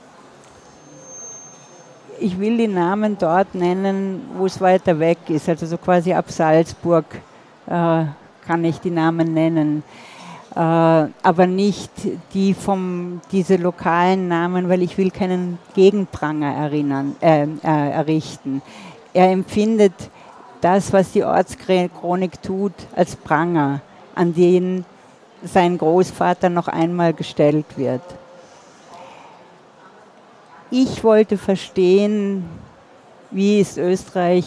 ich 2.19 2.41
will 2.41 2.57
die 2.57 2.69
Namen 2.69 3.19
dort 3.19 3.55
nennen, 3.55 4.23
wo 4.39 4.47
es 4.47 4.63
weiter 4.63 4.99
weg 4.99 5.19
ist. 5.29 5.47
Also 5.47 5.67
so 5.67 5.77
quasi 5.77 6.15
ab 6.15 6.31
Salzburg 6.31 7.05
äh, 7.67 8.05
kann 8.47 8.65
ich 8.65 8.81
die 8.81 8.91
Namen 8.91 9.35
nennen. 9.35 9.83
Äh, 10.55 10.59
aber 10.59 11.47
nicht 11.47 11.93
die 12.33 12.55
vom, 12.55 13.21
diese 13.31 13.57
lokalen 13.57 14.29
Namen, 14.29 14.71
weil 14.71 14.81
ich 14.81 14.97
will 14.97 15.11
keinen 15.11 15.59
Gegenpranger 15.75 16.55
erinnern, 16.55 17.15
äh, 17.21 17.43
äh, 17.43 17.91
errichten. 17.91 18.63
Er 19.13 19.31
empfindet 19.31 19.93
das, 20.63 20.93
was 20.93 21.13
die 21.13 21.25
Ortschronik 21.25 22.41
tut, 22.41 22.73
als 22.97 23.15
Pranger, 23.17 23.81
an 24.15 24.33
den 24.33 24.85
sein 25.45 25.77
Großvater 25.77 26.49
noch 26.49 26.69
einmal 26.69 27.13
gestellt 27.13 27.67
wird. 27.77 28.03
Ich 30.71 31.03
wollte 31.05 31.37
verstehen, 31.37 32.49
wie 33.31 33.61
ist 33.61 33.77
Österreich 33.77 34.47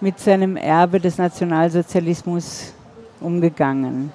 mit 0.00 0.20
seinem 0.20 0.56
Erbe 0.56 1.00
des 1.00 1.16
Nationalsozialismus 1.16 2.74
umgegangen. 3.20 4.12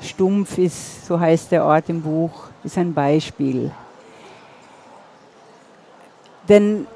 Stumpf 0.00 0.56
ist, 0.56 1.06
so 1.06 1.20
heißt 1.20 1.52
der 1.52 1.64
Ort 1.66 1.90
im 1.90 2.00
Buch, 2.00 2.44
ist 2.64 2.78
ein 2.78 2.94
Beispiel. 2.94 3.70
Denn 6.48 6.86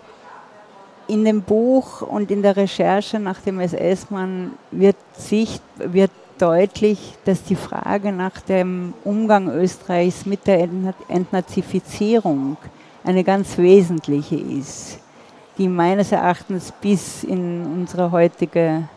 in 1.09 1.25
dem 1.25 1.43
Buch 1.43 2.03
und 2.03 2.31
in 2.31 2.43
der 2.43 2.57
Recherche 2.57 3.19
nach 3.19 3.41
dem 3.41 3.61
SS-Mann 3.61 4.53
wird, 4.71 4.97
wird 5.79 6.11
deutlich, 6.39 7.15
dass 7.25 7.43
die 7.45 7.57
Frage 7.57 8.13
nach 8.13 8.41
dem 8.41 8.95
Umgang 9.05 9.49
Österreichs 9.49 10.27
mit 10.27 10.47
der 10.47 10.69
Entnazifizierung 11.09 12.57
eine 13.05 13.23
ganz 13.23 13.59
wesentliche 13.59 14.37
ist, 14.37 14.99
die 15.59 15.69
meines 15.69 16.13
Erachtens 16.13 16.73
bis 16.81 17.25
in 17.25 17.65
unsere 17.65 18.11
heutige 18.11 18.89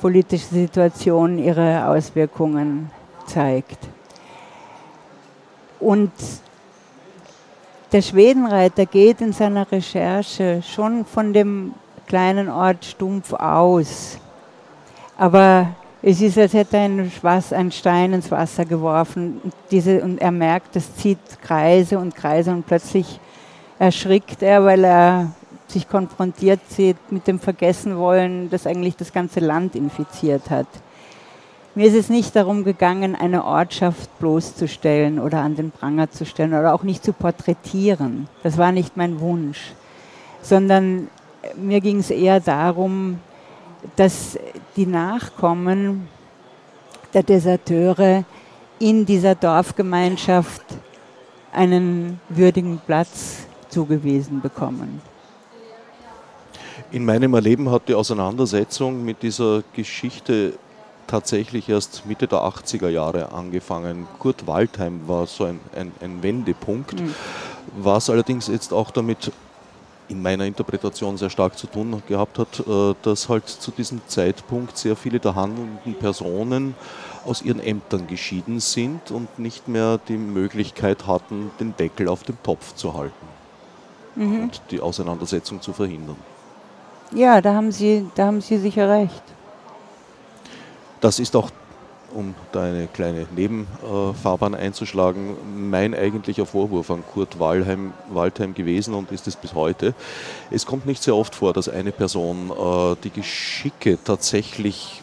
politische 0.00 0.46
Situation 0.46 1.38
ihre 1.38 1.86
Auswirkungen 1.86 2.90
zeigt. 3.26 3.78
Und 5.80 6.12
der 7.94 8.02
Schwedenreiter 8.02 8.86
geht 8.86 9.20
in 9.20 9.32
seiner 9.32 9.70
Recherche 9.70 10.62
schon 10.62 11.04
von 11.04 11.32
dem 11.32 11.74
kleinen 12.08 12.48
Ort 12.48 12.84
Stumpf 12.84 13.32
aus. 13.32 14.18
Aber 15.16 15.68
es 16.02 16.20
ist, 16.20 16.36
als 16.36 16.54
hätte 16.54 16.76
ein, 16.76 17.12
ein 17.22 17.70
Stein 17.70 18.12
ins 18.12 18.32
Wasser 18.32 18.64
geworfen. 18.64 19.40
Und, 19.44 19.52
diese, 19.70 20.02
und 20.02 20.20
er 20.20 20.32
merkt, 20.32 20.74
das 20.74 20.92
zieht 20.96 21.20
Kreise 21.40 22.00
und 22.00 22.16
Kreise 22.16 22.50
und 22.50 22.66
plötzlich 22.66 23.20
erschrickt 23.78 24.42
er, 24.42 24.64
weil 24.64 24.82
er 24.82 25.30
sich 25.68 25.88
konfrontiert 25.88 26.68
sieht 26.68 26.96
mit 27.12 27.28
dem 27.28 27.38
Vergessenwollen, 27.38 28.50
das 28.50 28.66
eigentlich 28.66 28.96
das 28.96 29.12
ganze 29.12 29.38
Land 29.38 29.76
infiziert 29.76 30.50
hat. 30.50 30.66
Mir 31.76 31.88
ist 31.88 31.96
es 31.96 32.08
nicht 32.08 32.36
darum 32.36 32.62
gegangen, 32.62 33.16
eine 33.16 33.44
Ortschaft 33.44 34.16
bloßzustellen 34.20 35.18
oder 35.18 35.40
an 35.40 35.56
den 35.56 35.72
Pranger 35.72 36.08
zu 36.08 36.24
stellen 36.24 36.54
oder 36.54 36.72
auch 36.72 36.84
nicht 36.84 37.02
zu 37.02 37.12
porträtieren. 37.12 38.28
Das 38.44 38.58
war 38.58 38.70
nicht 38.70 38.96
mein 38.96 39.18
Wunsch, 39.18 39.72
sondern 40.40 41.08
mir 41.56 41.80
ging 41.80 41.98
es 41.98 42.10
eher 42.10 42.38
darum, 42.38 43.18
dass 43.96 44.38
die 44.76 44.86
Nachkommen 44.86 46.08
der 47.12 47.24
Deserteure 47.24 48.24
in 48.78 49.04
dieser 49.04 49.34
Dorfgemeinschaft 49.34 50.62
einen 51.52 52.20
würdigen 52.28 52.80
Platz 52.86 53.46
zugewiesen 53.68 54.40
bekommen. 54.40 55.00
In 56.92 57.04
meinem 57.04 57.34
Erleben 57.34 57.68
hat 57.70 57.88
die 57.88 57.94
Auseinandersetzung 57.94 59.04
mit 59.04 59.22
dieser 59.24 59.64
Geschichte 59.72 60.54
tatsächlich 61.06 61.68
erst 61.68 62.06
Mitte 62.06 62.26
der 62.26 62.40
80er 62.40 62.88
Jahre 62.88 63.32
angefangen. 63.32 64.06
Kurt 64.18 64.46
Waldheim 64.46 65.06
war 65.06 65.26
so 65.26 65.44
ein, 65.44 65.60
ein, 65.74 65.92
ein 66.00 66.22
Wendepunkt, 66.22 67.00
mhm. 67.00 67.14
was 67.76 68.10
allerdings 68.10 68.48
jetzt 68.48 68.72
auch 68.72 68.90
damit 68.90 69.32
in 70.08 70.20
meiner 70.20 70.44
Interpretation 70.44 71.16
sehr 71.16 71.30
stark 71.30 71.56
zu 71.56 71.66
tun 71.66 72.02
gehabt 72.06 72.38
hat, 72.38 72.60
äh, 72.66 72.94
dass 73.02 73.28
halt 73.28 73.48
zu 73.48 73.70
diesem 73.70 74.00
Zeitpunkt 74.06 74.76
sehr 74.76 74.96
viele 74.96 75.18
der 75.18 75.34
handelnden 75.34 75.94
Personen 75.94 76.74
aus 77.24 77.42
ihren 77.42 77.60
Ämtern 77.60 78.06
geschieden 78.06 78.60
sind 78.60 79.10
und 79.10 79.38
nicht 79.38 79.66
mehr 79.66 79.98
die 80.08 80.18
Möglichkeit 80.18 81.06
hatten, 81.06 81.50
den 81.58 81.74
Deckel 81.76 82.08
auf 82.08 82.22
dem 82.22 82.36
Topf 82.42 82.74
zu 82.74 82.94
halten 82.94 83.26
mhm. 84.14 84.42
und 84.44 84.62
die 84.70 84.80
Auseinandersetzung 84.80 85.60
zu 85.60 85.72
verhindern. 85.72 86.16
Ja, 87.12 87.40
da 87.40 87.54
haben 87.54 87.72
Sie, 87.72 88.06
da 88.14 88.26
haben 88.26 88.40
Sie 88.40 88.58
sicher 88.58 88.90
recht. 88.90 89.22
Das 91.04 91.18
ist 91.18 91.36
auch 91.36 91.50
um 92.14 92.34
da 92.52 92.62
eine 92.62 92.86
kleine 92.86 93.26
Nebenfahrbahn 93.36 94.54
einzuschlagen, 94.54 95.36
mein 95.70 95.94
eigentlicher 95.94 96.46
Vorwurf 96.46 96.90
an 96.90 97.04
Kurt 97.12 97.38
Waldheim, 97.38 97.92
Waldheim 98.08 98.54
gewesen 98.54 98.94
und 98.94 99.12
ist 99.12 99.26
es 99.26 99.36
bis 99.36 99.52
heute. 99.52 99.92
Es 100.50 100.64
kommt 100.64 100.86
nicht 100.86 101.02
sehr 101.02 101.14
oft 101.14 101.34
vor, 101.34 101.52
dass 101.52 101.68
eine 101.68 101.92
Person 101.92 102.50
äh, 102.50 102.96
die 103.04 103.10
Geschicke 103.10 103.98
tatsächlich 104.02 105.02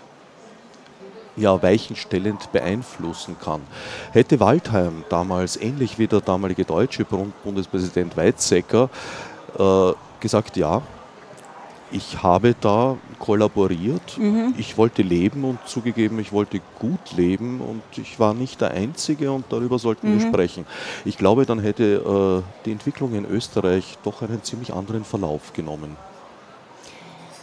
ja, 1.35 1.61
weichenstellend 1.61 2.51
beeinflussen 2.51 3.35
kann. 3.39 3.61
Hätte 4.11 4.39
Waldheim 4.39 5.03
damals, 5.09 5.55
ähnlich 5.55 5.99
wie 5.99 6.07
der 6.07 6.21
damalige 6.21 6.65
deutsche 6.65 7.05
Bundespräsident 7.05 8.17
Weizsäcker, 8.17 8.89
äh, 9.55 9.91
gesagt, 10.19 10.57
ja, 10.57 10.81
ich 11.91 12.23
habe 12.23 12.55
da 12.59 12.97
kollaboriert. 13.19 14.17
Mhm. 14.17 14.53
Ich 14.57 14.77
wollte 14.77 15.01
leben 15.01 15.43
und 15.43 15.59
zugegeben, 15.65 16.19
ich 16.19 16.31
wollte 16.31 16.59
gut 16.79 17.11
leben 17.15 17.61
und 17.61 17.83
ich 17.97 18.19
war 18.19 18.33
nicht 18.33 18.61
der 18.61 18.71
Einzige 18.71 19.31
und 19.31 19.45
darüber 19.49 19.79
sollten 19.79 20.09
mhm. 20.09 20.19
wir 20.19 20.27
sprechen. 20.27 20.65
Ich 21.05 21.17
glaube, 21.17 21.45
dann 21.45 21.59
hätte 21.59 22.43
äh, 22.43 22.63
die 22.65 22.71
Entwicklung 22.71 23.13
in 23.15 23.25
Österreich 23.25 23.97
doch 24.03 24.21
einen 24.21 24.43
ziemlich 24.43 24.73
anderen 24.73 25.03
Verlauf 25.03 25.53
genommen. 25.53 25.95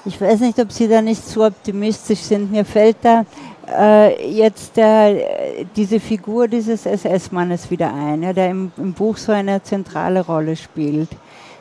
Ich 0.04 0.20
weiß 0.20 0.40
nicht, 0.40 0.58
ob 0.58 0.72
Sie 0.72 0.88
da 0.88 1.02
nicht 1.02 1.24
so 1.26 1.44
optimistisch 1.44 2.20
sind. 2.20 2.50
Mir 2.50 2.64
fällt 2.64 2.96
da 3.02 3.26
äh, 3.70 4.30
jetzt 4.30 4.76
der, 4.76 5.64
diese 5.76 6.00
Figur 6.00 6.48
dieses 6.48 6.86
SS-Mannes 6.86 7.70
wieder 7.70 7.92
ein, 7.92 8.22
ja, 8.22 8.32
der 8.32 8.50
im, 8.50 8.72
im 8.78 8.92
Buch 8.94 9.16
so 9.16 9.32
eine 9.32 9.62
zentrale 9.62 10.24
Rolle 10.24 10.56
spielt. 10.56 11.10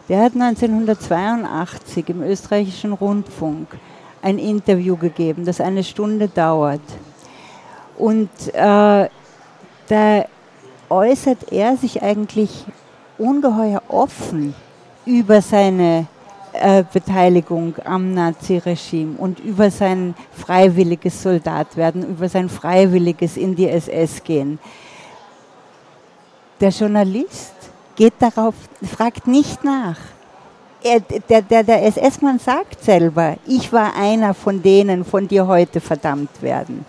Der 0.10 0.22
hat 0.22 0.34
1982 0.36 2.10
im 2.10 2.24
österreichischen 2.24 2.94
Rundfunk 2.94 3.68
ein 4.22 4.40
Interview 4.40 4.96
gegeben, 4.96 5.44
das 5.44 5.60
eine 5.60 5.84
Stunde 5.84 6.30
dauert. 6.30 6.82
Und 7.98 8.30
äh, 8.54 9.10
da 9.88 10.26
äußert 10.90 11.52
er 11.52 11.76
sich 11.76 12.02
eigentlich 12.02 12.66
ungeheuer 13.18 13.82
offen 13.90 14.56
über 15.06 15.42
seine 15.42 16.08
äh, 16.54 16.84
Beteiligung 16.92 17.76
am 17.84 18.14
Naziregime 18.14 19.18
und 19.18 19.40
über 19.40 19.70
sein 19.70 20.16
freiwilliges 20.32 21.22
Soldatwerden, 21.22 22.08
über 22.08 22.30
sein 22.30 22.48
freiwilliges 22.48 23.36
in 23.36 23.56
die 23.56 23.68
SS 23.68 24.24
gehen. 24.24 24.58
Der 26.62 26.70
Journalist 26.70 27.57
geht 27.98 28.14
darauf, 28.20 28.56
fragt 28.96 29.28
nicht 29.28 29.66
nach. 29.66 29.98
Er, 30.82 31.02
der, 31.02 31.42
der, 31.42 31.64
der 31.64 31.86
SS-Mann 31.86 32.40
sagt 32.40 32.82
selber, 32.84 33.36
ich 33.46 33.74
war 33.74 33.96
einer 33.96 34.34
von 34.34 34.62
denen, 34.64 35.04
von 35.04 35.28
die 35.28 35.42
heute 35.42 35.82
verdammt 35.82 36.42
werden. 36.42 36.86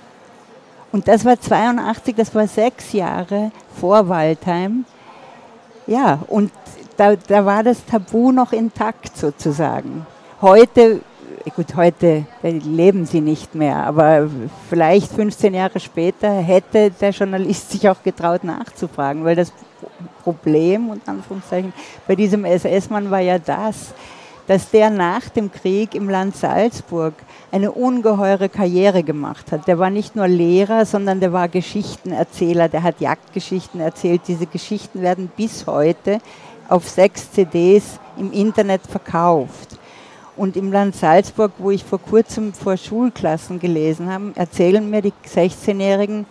Und 0.92 1.08
das 1.08 1.24
war 1.24 1.40
82, 1.40 2.14
das 2.14 2.32
war 2.34 2.46
sechs 2.46 2.92
Jahre 2.92 3.50
vor 3.80 4.08
Waldheim. 4.08 4.84
Ja, 5.86 6.20
und 6.28 6.52
da, 6.96 7.16
da 7.16 7.44
war 7.44 7.64
das 7.64 7.84
Tabu 7.84 8.30
noch 8.30 8.52
intakt 8.52 9.16
sozusagen. 9.16 10.06
Heute 10.40 11.00
gut, 11.56 11.76
heute 11.76 12.24
leben 12.42 13.06
sie 13.06 13.20
nicht 13.20 13.54
mehr, 13.54 13.76
aber 13.76 14.28
vielleicht 14.68 15.12
15 15.12 15.54
Jahre 15.54 15.80
später 15.80 16.30
hätte 16.30 16.90
der 16.90 17.10
Journalist 17.10 17.70
sich 17.70 17.88
auch 17.88 18.02
getraut 18.02 18.44
nachzufragen, 18.44 19.24
weil 19.24 19.36
das 19.36 19.52
Problem, 20.22 20.90
und 20.90 21.08
Anführungszeichen, 21.08 21.72
bei 22.06 22.14
diesem 22.14 22.44
SS-Mann 22.44 23.10
war 23.10 23.20
ja 23.20 23.38
das, 23.38 23.94
dass 24.48 24.70
der 24.70 24.88
nach 24.88 25.28
dem 25.28 25.52
Krieg 25.52 25.94
im 25.94 26.08
Land 26.08 26.34
Salzburg 26.34 27.12
eine 27.52 27.70
ungeheure 27.70 28.48
Karriere 28.48 29.02
gemacht 29.02 29.52
hat. 29.52 29.68
Der 29.68 29.78
war 29.78 29.90
nicht 29.90 30.16
nur 30.16 30.26
Lehrer, 30.26 30.86
sondern 30.86 31.20
der 31.20 31.34
war 31.34 31.48
Geschichtenerzähler, 31.48 32.68
der 32.68 32.82
hat 32.82 33.00
Jagdgeschichten 33.00 33.80
erzählt. 33.80 34.22
Diese 34.26 34.46
Geschichten 34.46 35.02
werden 35.02 35.30
bis 35.36 35.66
heute 35.66 36.20
auf 36.68 36.88
sechs 36.88 37.30
CDs 37.30 38.00
im 38.16 38.32
Internet 38.32 38.82
verkauft. 38.86 39.78
Und 40.34 40.56
im 40.56 40.72
Land 40.72 40.96
Salzburg, 40.96 41.52
wo 41.58 41.70
ich 41.70 41.84
vor 41.84 42.00
kurzem 42.00 42.54
vor 42.54 42.76
Schulklassen 42.76 43.58
gelesen 43.58 44.10
habe, 44.10 44.32
erzählen 44.34 44.88
mir 44.88 45.02
die 45.02 45.12
16-Jährigen, 45.26 46.26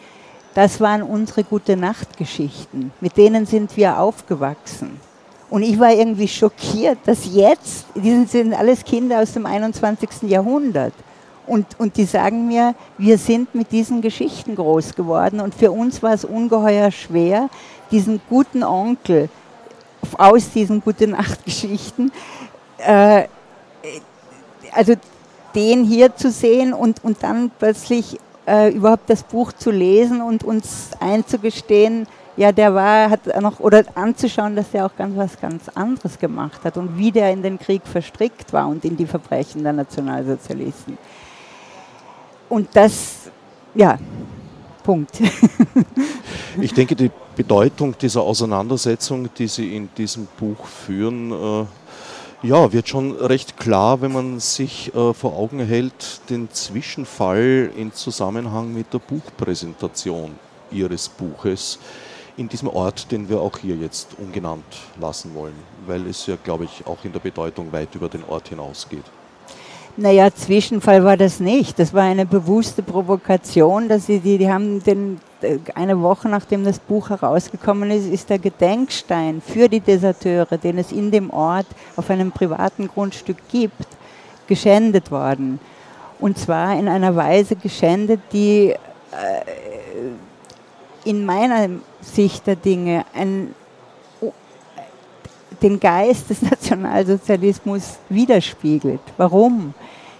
das 0.57 0.81
waren 0.81 1.03
unsere 1.03 1.43
gute 1.43 1.77
Nachtgeschichten. 1.77 2.91
Mit 2.99 3.15
denen 3.15 3.45
sind 3.45 3.77
wir 3.77 3.99
aufgewachsen. 3.99 4.99
Und 5.51 5.61
ich 5.61 5.79
war 5.79 5.91
irgendwie 5.91 6.27
schockiert, 6.27 6.97
dass 7.05 7.31
jetzt, 7.31 7.85
die 7.93 8.25
sind 8.25 8.55
alles 8.55 8.83
Kinder 8.83 9.19
aus 9.21 9.33
dem 9.33 9.45
21. 9.45 10.23
Jahrhundert. 10.23 10.93
Und, 11.45 11.67
und 11.77 11.95
die 11.95 12.05
sagen 12.05 12.47
mir, 12.47 12.73
wir 12.97 13.19
sind 13.19 13.53
mit 13.53 13.71
diesen 13.71 14.01
Geschichten 14.01 14.55
groß 14.55 14.95
geworden. 14.95 15.41
Und 15.41 15.53
für 15.53 15.69
uns 15.69 16.01
war 16.01 16.13
es 16.13 16.25
ungeheuer 16.25 16.89
schwer, 16.89 17.51
diesen 17.91 18.19
guten 18.27 18.63
Onkel 18.63 19.29
aus 20.17 20.49
diesen 20.49 20.81
gute 20.81 21.05
Nachtgeschichten, 21.07 22.11
äh, 22.79 23.25
also 24.71 24.95
den 25.53 25.83
hier 25.83 26.15
zu 26.15 26.31
sehen 26.31 26.73
und, 26.73 27.03
und 27.03 27.21
dann 27.21 27.51
plötzlich 27.59 28.17
äh, 28.47 28.69
überhaupt 28.69 29.09
das 29.09 29.23
Buch 29.23 29.51
zu 29.51 29.71
lesen 29.71 30.21
und 30.21 30.43
uns 30.43 30.91
einzugestehen, 30.99 32.07
ja, 32.37 32.51
der 32.51 32.73
war, 32.73 33.09
hat 33.09 33.25
noch, 33.41 33.59
oder 33.59 33.83
anzuschauen, 33.95 34.55
dass 34.55 34.71
der 34.71 34.85
auch 34.85 34.95
ganz 34.95 35.17
was 35.17 35.39
ganz 35.39 35.69
anderes 35.69 36.19
gemacht 36.19 36.63
hat 36.63 36.77
und 36.77 36.97
wie 36.97 37.11
der 37.11 37.31
in 37.31 37.41
den 37.41 37.57
Krieg 37.57 37.81
verstrickt 37.83 38.53
war 38.53 38.67
und 38.67 38.85
in 38.85 38.95
die 38.95 39.07
Verbrechen 39.07 39.63
der 39.63 39.73
Nationalsozialisten. 39.73 40.97
Und 42.47 42.69
das, 42.73 43.31
ja, 43.73 43.97
Punkt. 44.83 45.19
ich 46.61 46.73
denke, 46.73 46.95
die 46.95 47.11
Bedeutung 47.35 47.97
dieser 47.97 48.21
Auseinandersetzung, 48.21 49.29
die 49.37 49.47
Sie 49.47 49.75
in 49.75 49.89
diesem 49.97 50.27
Buch 50.39 50.65
führen, 50.65 51.31
äh 51.31 51.65
ja, 52.43 52.71
wird 52.71 52.87
schon 52.87 53.15
recht 53.15 53.57
klar, 53.57 54.01
wenn 54.01 54.13
man 54.13 54.39
sich 54.39 54.93
äh, 54.93 55.13
vor 55.13 55.35
Augen 55.37 55.59
hält, 55.59 56.21
den 56.29 56.49
Zwischenfall 56.51 57.71
in 57.75 57.91
Zusammenhang 57.93 58.73
mit 58.73 58.93
der 58.93 58.99
Buchpräsentation 58.99 60.35
Ihres 60.71 61.09
Buches 61.09 61.79
in 62.37 62.47
diesem 62.47 62.67
Ort, 62.67 63.11
den 63.11 63.27
wir 63.29 63.41
auch 63.41 63.57
hier 63.57 63.75
jetzt 63.75 64.09
ungenannt 64.19 64.63
lassen 64.99 65.33
wollen, 65.33 65.55
weil 65.87 66.05
es 66.07 66.27
ja, 66.27 66.37
glaube 66.41 66.65
ich, 66.65 66.85
auch 66.85 67.03
in 67.03 67.11
der 67.11 67.19
Bedeutung 67.19 67.71
weit 67.71 67.95
über 67.95 68.09
den 68.09 68.23
Ort 68.25 68.49
hinausgeht. 68.49 69.03
Naja, 69.99 70.29
Zwischenfall 70.31 71.03
war 71.03 71.17
das 71.17 71.39
nicht. 71.39 71.79
Das 71.79 71.91
war 71.91 72.03
eine 72.03 72.27
bewusste 72.27 72.83
Provokation, 72.83 73.89
dass 73.89 74.05
sie 74.05 74.19
die, 74.19 74.37
die 74.37 74.47
haben 74.47 74.83
den, 74.83 75.19
eine 75.75 76.01
Woche 76.01 76.29
nachdem 76.29 76.63
das 76.63 76.79
Buch 76.79 77.09
herausgekommen 77.09 77.91
ist, 77.91 78.07
ist 78.07 78.29
der 78.29 78.39
Gedenkstein 78.39 79.41
für 79.41 79.69
die 79.69 79.79
Deserteure, 79.79 80.57
den 80.57 80.77
es 80.77 80.91
in 80.91 81.11
dem 81.11 81.29
Ort 81.29 81.67
auf 81.95 82.09
einem 82.09 82.31
privaten 82.31 82.87
Grundstück 82.87 83.37
gibt, 83.49 83.87
geschändet 84.47 85.11
worden. 85.11 85.59
Und 86.19 86.37
zwar 86.37 86.77
in 86.77 86.87
einer 86.87 87.15
Weise 87.15 87.55
geschändet, 87.55 88.21
die 88.33 88.69
äh, 88.71 88.77
in 91.03 91.25
meiner 91.25 91.69
Sicht 92.01 92.47
der 92.47 92.55
Dinge 92.55 93.05
ein, 93.13 93.53
den 95.61 95.79
Geist 95.79 96.29
des 96.29 96.41
Nationalsozialismus 96.41 97.99
widerspiegelt. 98.09 99.01
Warum? 99.17 99.73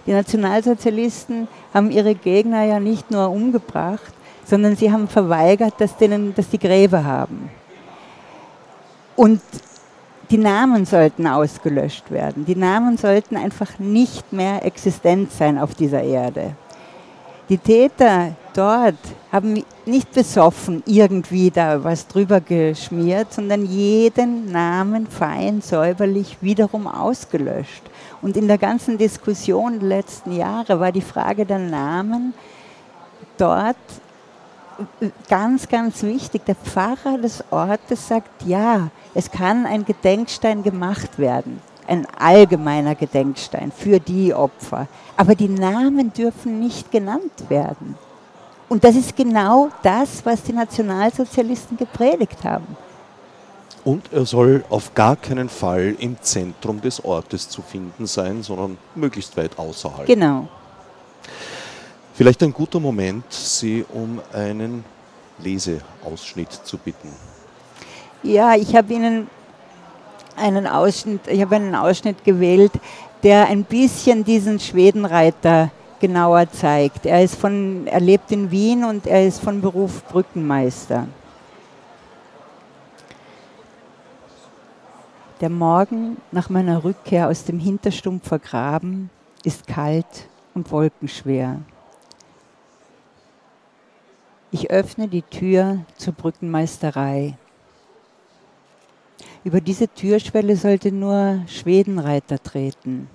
Die 0.06 0.12
Nationalsozialisten 0.12 1.48
haben 1.74 1.90
ihre 1.90 2.14
Gegner 2.14 2.64
ja 2.64 2.80
nicht 2.80 3.10
nur 3.10 3.28
umgebracht, 3.28 4.14
sondern 4.48 4.76
sie 4.76 4.90
haben 4.90 5.08
verweigert, 5.08 5.74
dass, 5.78 5.96
denen, 5.96 6.34
dass 6.34 6.48
die 6.48 6.58
Gräber 6.58 7.04
haben. 7.04 7.50
Und 9.14 9.42
die 10.30 10.38
Namen 10.38 10.86
sollten 10.86 11.26
ausgelöscht 11.26 12.10
werden. 12.10 12.44
Die 12.46 12.56
Namen 12.56 12.96
sollten 12.96 13.36
einfach 13.36 13.78
nicht 13.78 14.32
mehr 14.32 14.64
existent 14.64 15.32
sein 15.32 15.58
auf 15.58 15.74
dieser 15.74 16.02
Erde. 16.02 16.54
Die 17.48 17.58
Täter 17.58 18.32
dort 18.54 18.98
haben 19.32 19.62
nicht 19.86 20.12
besoffen 20.12 20.82
irgendwie 20.86 21.50
da 21.50 21.82
was 21.82 22.06
drüber 22.06 22.40
geschmiert, 22.40 23.32
sondern 23.32 23.64
jeden 23.64 24.52
Namen 24.52 25.06
fein 25.06 25.62
säuberlich 25.62 26.38
wiederum 26.42 26.86
ausgelöscht. 26.86 27.82
Und 28.20 28.36
in 28.36 28.48
der 28.48 28.58
ganzen 28.58 28.98
Diskussion 28.98 29.80
der 29.80 29.88
letzten 29.88 30.32
Jahre 30.32 30.78
war 30.78 30.92
die 30.92 31.00
Frage 31.00 31.46
der 31.46 31.58
Namen 31.58 32.34
dort 33.38 33.76
ganz, 35.28 35.68
ganz 35.68 36.02
wichtig. 36.02 36.44
Der 36.46 36.54
Pfarrer 36.54 37.18
des 37.18 37.44
Ortes 37.50 38.08
sagt, 38.08 38.42
ja, 38.44 38.90
es 39.14 39.30
kann 39.30 39.66
ein 39.66 39.84
Gedenkstein 39.84 40.62
gemacht 40.62 41.18
werden 41.18 41.60
ein 41.88 42.06
allgemeiner 42.18 42.94
Gedenkstein 42.94 43.72
für 43.72 43.98
die 43.98 44.32
Opfer. 44.34 44.86
Aber 45.16 45.34
die 45.34 45.48
Namen 45.48 46.12
dürfen 46.12 46.60
nicht 46.60 46.90
genannt 46.92 47.48
werden. 47.48 47.96
Und 48.68 48.84
das 48.84 48.94
ist 48.96 49.16
genau 49.16 49.70
das, 49.82 50.24
was 50.24 50.42
die 50.42 50.52
Nationalsozialisten 50.52 51.76
gepredigt 51.76 52.44
haben. 52.44 52.76
Und 53.84 54.12
er 54.12 54.26
soll 54.26 54.64
auf 54.68 54.94
gar 54.94 55.16
keinen 55.16 55.48
Fall 55.48 55.96
im 55.98 56.20
Zentrum 56.20 56.80
des 56.80 57.02
Ortes 57.02 57.48
zu 57.48 57.62
finden 57.62 58.06
sein, 58.06 58.42
sondern 58.42 58.76
möglichst 58.94 59.34
weit 59.36 59.58
außerhalb. 59.58 60.06
Genau. 60.06 60.48
Vielleicht 62.18 62.42
ein 62.42 62.52
guter 62.52 62.80
Moment, 62.80 63.32
Sie 63.32 63.84
um 63.94 64.20
einen 64.32 64.84
Leseausschnitt 65.38 66.50
zu 66.50 66.76
bitten. 66.76 67.10
Ja, 68.24 68.56
ich 68.56 68.74
habe 68.74 68.92
Ihnen 68.92 69.28
einen 70.34 70.66
Ausschnitt, 70.66 71.20
ich 71.28 71.40
habe 71.40 71.54
einen 71.54 71.76
Ausschnitt 71.76 72.24
gewählt, 72.24 72.72
der 73.22 73.46
ein 73.46 73.62
bisschen 73.62 74.24
diesen 74.24 74.58
Schwedenreiter 74.58 75.70
genauer 76.00 76.50
zeigt. 76.50 77.06
Er 77.06 77.22
ist 77.22 77.36
von, 77.36 77.86
er 77.86 78.00
lebt 78.00 78.32
in 78.32 78.50
Wien 78.50 78.82
und 78.82 79.06
er 79.06 79.24
ist 79.24 79.40
von 79.40 79.60
Beruf 79.60 80.02
Brückenmeister. 80.06 81.06
Der 85.40 85.50
Morgen 85.50 86.16
nach 86.32 86.50
meiner 86.50 86.82
Rückkehr 86.82 87.28
aus 87.28 87.44
dem 87.44 87.60
Hinterstumpf 87.60 88.26
vergraben 88.26 89.08
ist 89.44 89.68
kalt 89.68 90.28
und 90.52 90.72
wolkenschwer. 90.72 91.60
Ich 94.50 94.70
öffne 94.70 95.08
die 95.08 95.22
Tür 95.22 95.84
zur 95.98 96.14
Brückenmeisterei. 96.14 97.36
Über 99.44 99.60
diese 99.60 99.88
Türschwelle 99.88 100.56
sollte 100.56 100.90
nur 100.90 101.42
Schwedenreiter 101.46 102.42
treten. 102.42 103.10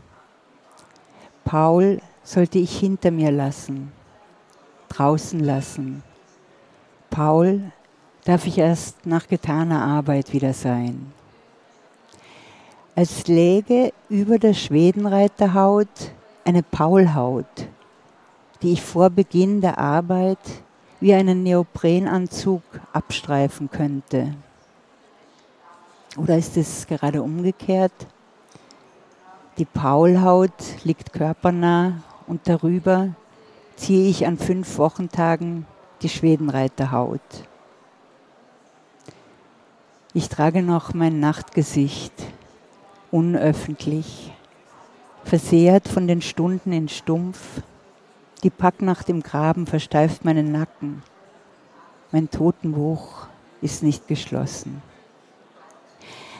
Paul 1.43 1.99
sollte 2.23 2.59
ich 2.59 2.77
hinter 2.77 3.09
mir 3.09 3.31
lassen, 3.31 3.91
draußen 4.89 5.39
lassen. 5.39 6.03
Paul 7.09 7.71
darf 8.25 8.45
ich 8.45 8.59
erst 8.59 9.05
nach 9.07 9.27
getaner 9.27 9.81
Arbeit 9.81 10.33
wieder 10.33 10.53
sein. 10.53 11.11
Als 12.95 13.27
läge 13.27 13.91
über 14.07 14.37
der 14.37 14.53
Schwedenreiterhaut 14.53 16.11
eine 16.45 16.61
Paulhaut, 16.61 17.67
die 18.61 18.73
ich 18.73 18.83
vor 18.83 19.09
Beginn 19.09 19.61
der 19.61 19.79
Arbeit 19.79 20.37
wie 21.03 21.13
einen 21.13 21.43
Neoprenanzug 21.43 22.63
abstreifen 22.93 23.69
könnte. 23.69 24.33
Oder 26.15 26.37
ist 26.37 26.55
es 26.55 26.87
gerade 26.87 27.21
umgekehrt? 27.21 27.91
Die 29.57 29.65
Paulhaut 29.65 30.53
liegt 30.85 31.11
körpernah 31.11 32.01
und 32.25 32.47
darüber 32.47 33.09
ziehe 33.75 34.09
ich 34.09 34.25
an 34.25 34.37
fünf 34.37 34.77
Wochentagen 34.77 35.65
die 36.03 36.07
Schwedenreiterhaut. 36.07 37.19
Ich 40.13 40.29
trage 40.29 40.63
noch 40.63 40.93
mein 40.93 41.19
Nachtgesicht, 41.19 42.13
unöffentlich, 43.11 44.31
versehrt 45.25 45.89
von 45.89 46.07
den 46.07 46.21
Stunden 46.21 46.71
in 46.71 46.87
Stumpf. 46.87 47.61
Die 48.43 48.49
Packnacht 48.49 49.07
im 49.07 49.23
Graben 49.23 49.65
versteift 49.67 50.25
meinen 50.25 50.51
Nacken. 50.51 51.01
Mein 52.11 52.29
Totenbuch 52.29 53.27
ist 53.61 53.83
nicht 53.83 54.09
geschlossen. 54.09 54.81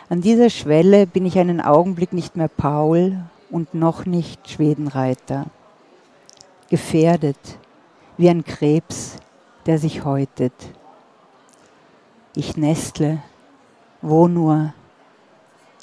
An 0.09 0.19
dieser 0.19 0.49
Schwelle 0.49 1.07
bin 1.07 1.25
ich 1.25 1.39
einen 1.39 1.61
Augenblick 1.61 2.11
nicht 2.11 2.35
mehr 2.35 2.49
Paul 2.49 3.23
und 3.49 3.73
noch 3.73 4.05
nicht 4.05 4.49
Schwedenreiter. 4.49 5.45
Gefährdet 6.69 7.57
wie 8.17 8.29
ein 8.29 8.43
Krebs, 8.43 9.15
der 9.65 9.77
sich 9.77 10.03
häutet. 10.03 10.53
Ich 12.35 12.57
nestle, 12.57 13.23
wo 14.01 14.27
nur, 14.27 14.73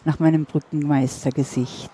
nach 0.05 0.19
meinem 0.19 0.45
Brückenmeistergesicht. 0.45 1.91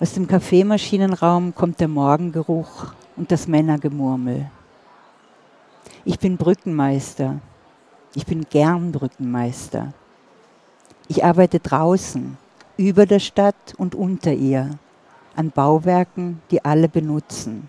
Aus 0.00 0.12
dem 0.12 0.26
Kaffeemaschinenraum 0.26 1.54
kommt 1.54 1.78
der 1.78 1.86
Morgengeruch 1.86 2.92
und 3.14 3.30
das 3.30 3.46
Männergemurmel. 3.46 4.50
Ich 6.04 6.18
bin 6.18 6.36
Brückenmeister 6.36 7.38
Ich 8.16 8.26
bin 8.26 8.44
gern 8.50 8.90
Brückenmeister. 8.90 9.92
Ich 11.06 11.24
arbeite 11.24 11.60
draußen, 11.60 12.36
über 12.76 13.06
der 13.06 13.20
Stadt 13.20 13.74
und 13.76 13.94
unter 13.94 14.32
ihr, 14.32 14.70
an 15.36 15.52
Bauwerken, 15.52 16.42
die 16.50 16.64
alle 16.64 16.88
benutzen. 16.88 17.68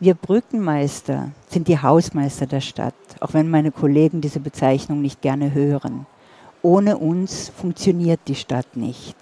Wir 0.00 0.14
Brückenmeister 0.14 1.32
sind 1.48 1.68
die 1.68 1.80
Hausmeister 1.80 2.46
der 2.46 2.62
Stadt, 2.62 2.94
auch 3.20 3.34
wenn 3.34 3.50
meine 3.50 3.72
Kollegen 3.72 4.22
diese 4.22 4.40
Bezeichnung 4.40 5.02
nicht 5.02 5.20
gerne 5.20 5.52
hören. 5.52 6.06
Ohne 6.62 6.96
uns 6.96 7.50
funktioniert 7.50 8.20
die 8.26 8.36
Stadt 8.36 8.74
nicht. 8.74 9.16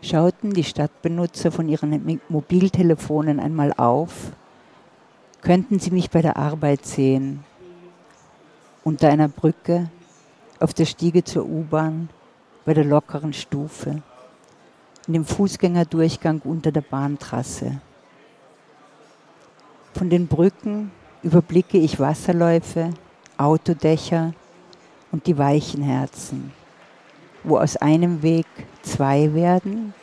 Schauten 0.00 0.52
die 0.52 0.64
Stadtbenutzer 0.64 1.50
von 1.50 1.68
ihren 1.68 2.20
Mobiltelefonen 2.28 3.40
einmal 3.40 3.72
auf, 3.76 4.32
könnten 5.40 5.78
sie 5.78 5.90
mich 5.90 6.10
bei 6.10 6.22
der 6.22 6.36
Arbeit 6.36 6.86
sehen, 6.86 7.44
unter 8.84 9.08
einer 9.08 9.28
Brücke, 9.28 9.90
auf 10.60 10.72
der 10.74 10.86
Stiege 10.86 11.24
zur 11.24 11.46
U-Bahn, 11.46 12.08
bei 12.64 12.74
der 12.74 12.84
lockeren 12.84 13.32
Stufe, 13.32 14.02
in 15.06 15.14
dem 15.14 15.24
Fußgängerdurchgang 15.24 16.42
unter 16.44 16.70
der 16.70 16.82
Bahntrasse. 16.82 17.80
Von 19.94 20.10
den 20.10 20.26
Brücken 20.26 20.90
überblicke 21.22 21.78
ich 21.78 21.98
Wasserläufe, 21.98 22.90
Autodächer 23.36 24.32
und 25.10 25.26
die 25.26 25.38
weichen 25.38 25.82
Herzen, 25.82 26.52
wo 27.48 27.58
aus 27.58 27.76
einem 27.76 28.22
Weg 28.22 28.46
zwei 28.82 29.32
werden 29.34 29.94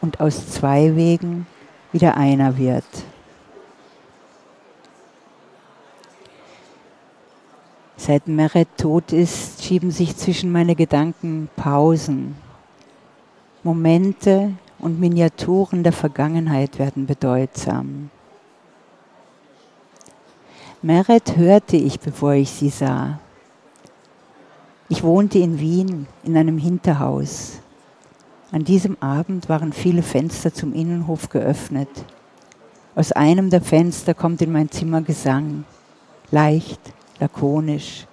und 0.00 0.20
aus 0.20 0.50
zwei 0.50 0.96
Wegen 0.96 1.46
wieder 1.92 2.16
einer 2.16 2.56
wird. 2.56 2.84
Seit 7.96 8.28
Meret 8.28 8.68
tot 8.76 9.12
ist, 9.12 9.64
schieben 9.64 9.90
sich 9.90 10.16
zwischen 10.16 10.52
meine 10.52 10.74
Gedanken 10.74 11.48
Pausen. 11.56 12.36
Momente 13.62 14.52
und 14.78 15.00
Miniaturen 15.00 15.82
der 15.82 15.92
Vergangenheit 15.92 16.78
werden 16.78 17.06
bedeutsam. 17.06 18.10
Meret 20.82 21.36
hörte 21.36 21.76
ich, 21.76 21.98
bevor 21.98 22.34
ich 22.34 22.50
sie 22.50 22.68
sah. 22.68 23.18
Ich 24.88 25.02
wohnte 25.02 25.40
in 25.40 25.58
Wien 25.58 26.06
in 26.22 26.36
einem 26.36 26.58
Hinterhaus. 26.58 27.58
An 28.52 28.62
diesem 28.62 28.96
Abend 29.02 29.48
waren 29.48 29.72
viele 29.72 30.02
Fenster 30.02 30.54
zum 30.54 30.72
Innenhof 30.74 31.28
geöffnet. 31.28 31.88
Aus 32.94 33.10
einem 33.10 33.50
der 33.50 33.62
Fenster 33.62 34.14
kommt 34.14 34.42
in 34.42 34.52
mein 34.52 34.70
Zimmer 34.70 35.02
Gesang, 35.02 35.64
leicht, 36.30 36.80
lakonisch, 37.18 38.06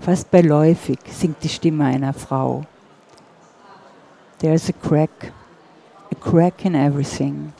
fast 0.00 0.30
beiläufig 0.30 0.98
singt 1.08 1.42
die 1.42 1.48
Stimme 1.48 1.86
einer 1.86 2.12
Frau. 2.12 2.66
There's 4.38 4.68
a 4.68 4.72
crack, 4.72 5.32
a 6.10 6.14
crack 6.14 6.64
in 6.66 6.74
everything. 6.74 7.54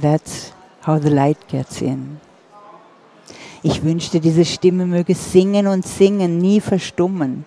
That's 0.00 0.54
how 0.86 0.98
the 0.98 1.10
light 1.10 1.46
gets 1.48 1.82
in. 1.82 2.20
Ich 3.62 3.84
wünschte, 3.84 4.20
diese 4.20 4.46
Stimme 4.46 4.86
möge 4.86 5.14
singen 5.14 5.66
und 5.66 5.86
singen, 5.86 6.38
nie 6.38 6.62
verstummen. 6.62 7.44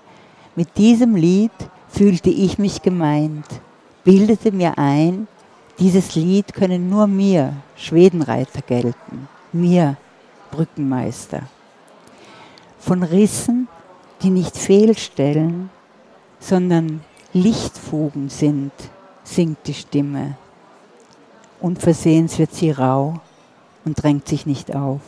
Mit 0.55 0.77
diesem 0.77 1.15
Lied 1.15 1.51
fühlte 1.89 2.29
ich 2.29 2.57
mich 2.57 2.81
gemeint, 2.81 3.47
bildete 4.03 4.51
mir 4.51 4.77
ein, 4.77 5.27
dieses 5.79 6.15
Lied 6.15 6.53
könne 6.53 6.79
nur 6.79 7.07
mir, 7.07 7.53
Schwedenreiter, 7.75 8.61
gelten, 8.61 9.27
mir, 9.51 9.97
Brückenmeister 10.51 11.43
von 12.83 13.01
Rissen, 13.01 13.69
die 14.21 14.29
nicht 14.29 14.57
fehlstellen, 14.57 15.69
sondern 16.39 16.99
Lichtfugen 17.31 18.27
sind, 18.27 18.73
singt 19.23 19.59
die 19.67 19.73
Stimme. 19.73 20.37
Unversehens 21.61 22.37
wird 22.39 22.53
sie 22.53 22.71
rau 22.71 23.21
und 23.85 24.03
drängt 24.03 24.27
sich 24.27 24.45
nicht 24.45 24.75
auf. 24.75 24.99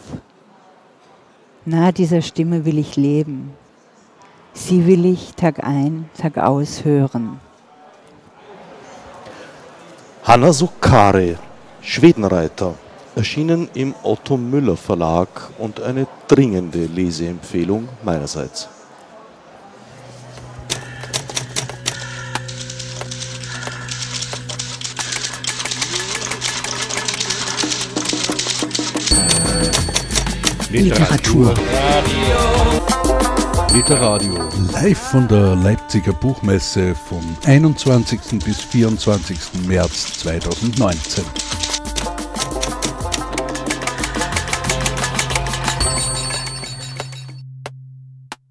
Nahe 1.65 1.91
dieser 1.91 2.21
Stimme 2.21 2.63
will 2.63 2.77
ich 2.77 2.95
leben. 2.95 3.51
Sie 4.57 4.87
will 4.87 5.05
ich 5.05 5.35
Tag 5.35 5.63
ein, 5.63 6.09
Tag 6.17 6.37
aus 6.37 6.85
hören. 6.85 7.39
Hanna 10.23 10.51
Sukare, 10.53 11.37
Schwedenreiter 11.81 12.73
erschienen 13.15 13.69
im 13.75 13.93
Otto 14.01 14.37
Müller 14.37 14.75
Verlag 14.75 15.27
und 15.59 15.81
eine 15.81 16.07
dringende 16.27 16.85
Leseempfehlung 16.85 17.87
meinerseits. 18.03 18.69
Literatur. 30.71 31.53
Literadio. 33.75 34.37
Live 34.71 34.97
von 34.97 35.27
der 35.27 35.53
Leipziger 35.53 36.13
Buchmesse 36.13 36.95
vom 36.95 37.35
21. 37.45 38.39
bis 38.41 38.61
24. 38.61 39.37
März 39.67 40.19
2019. 40.19 41.25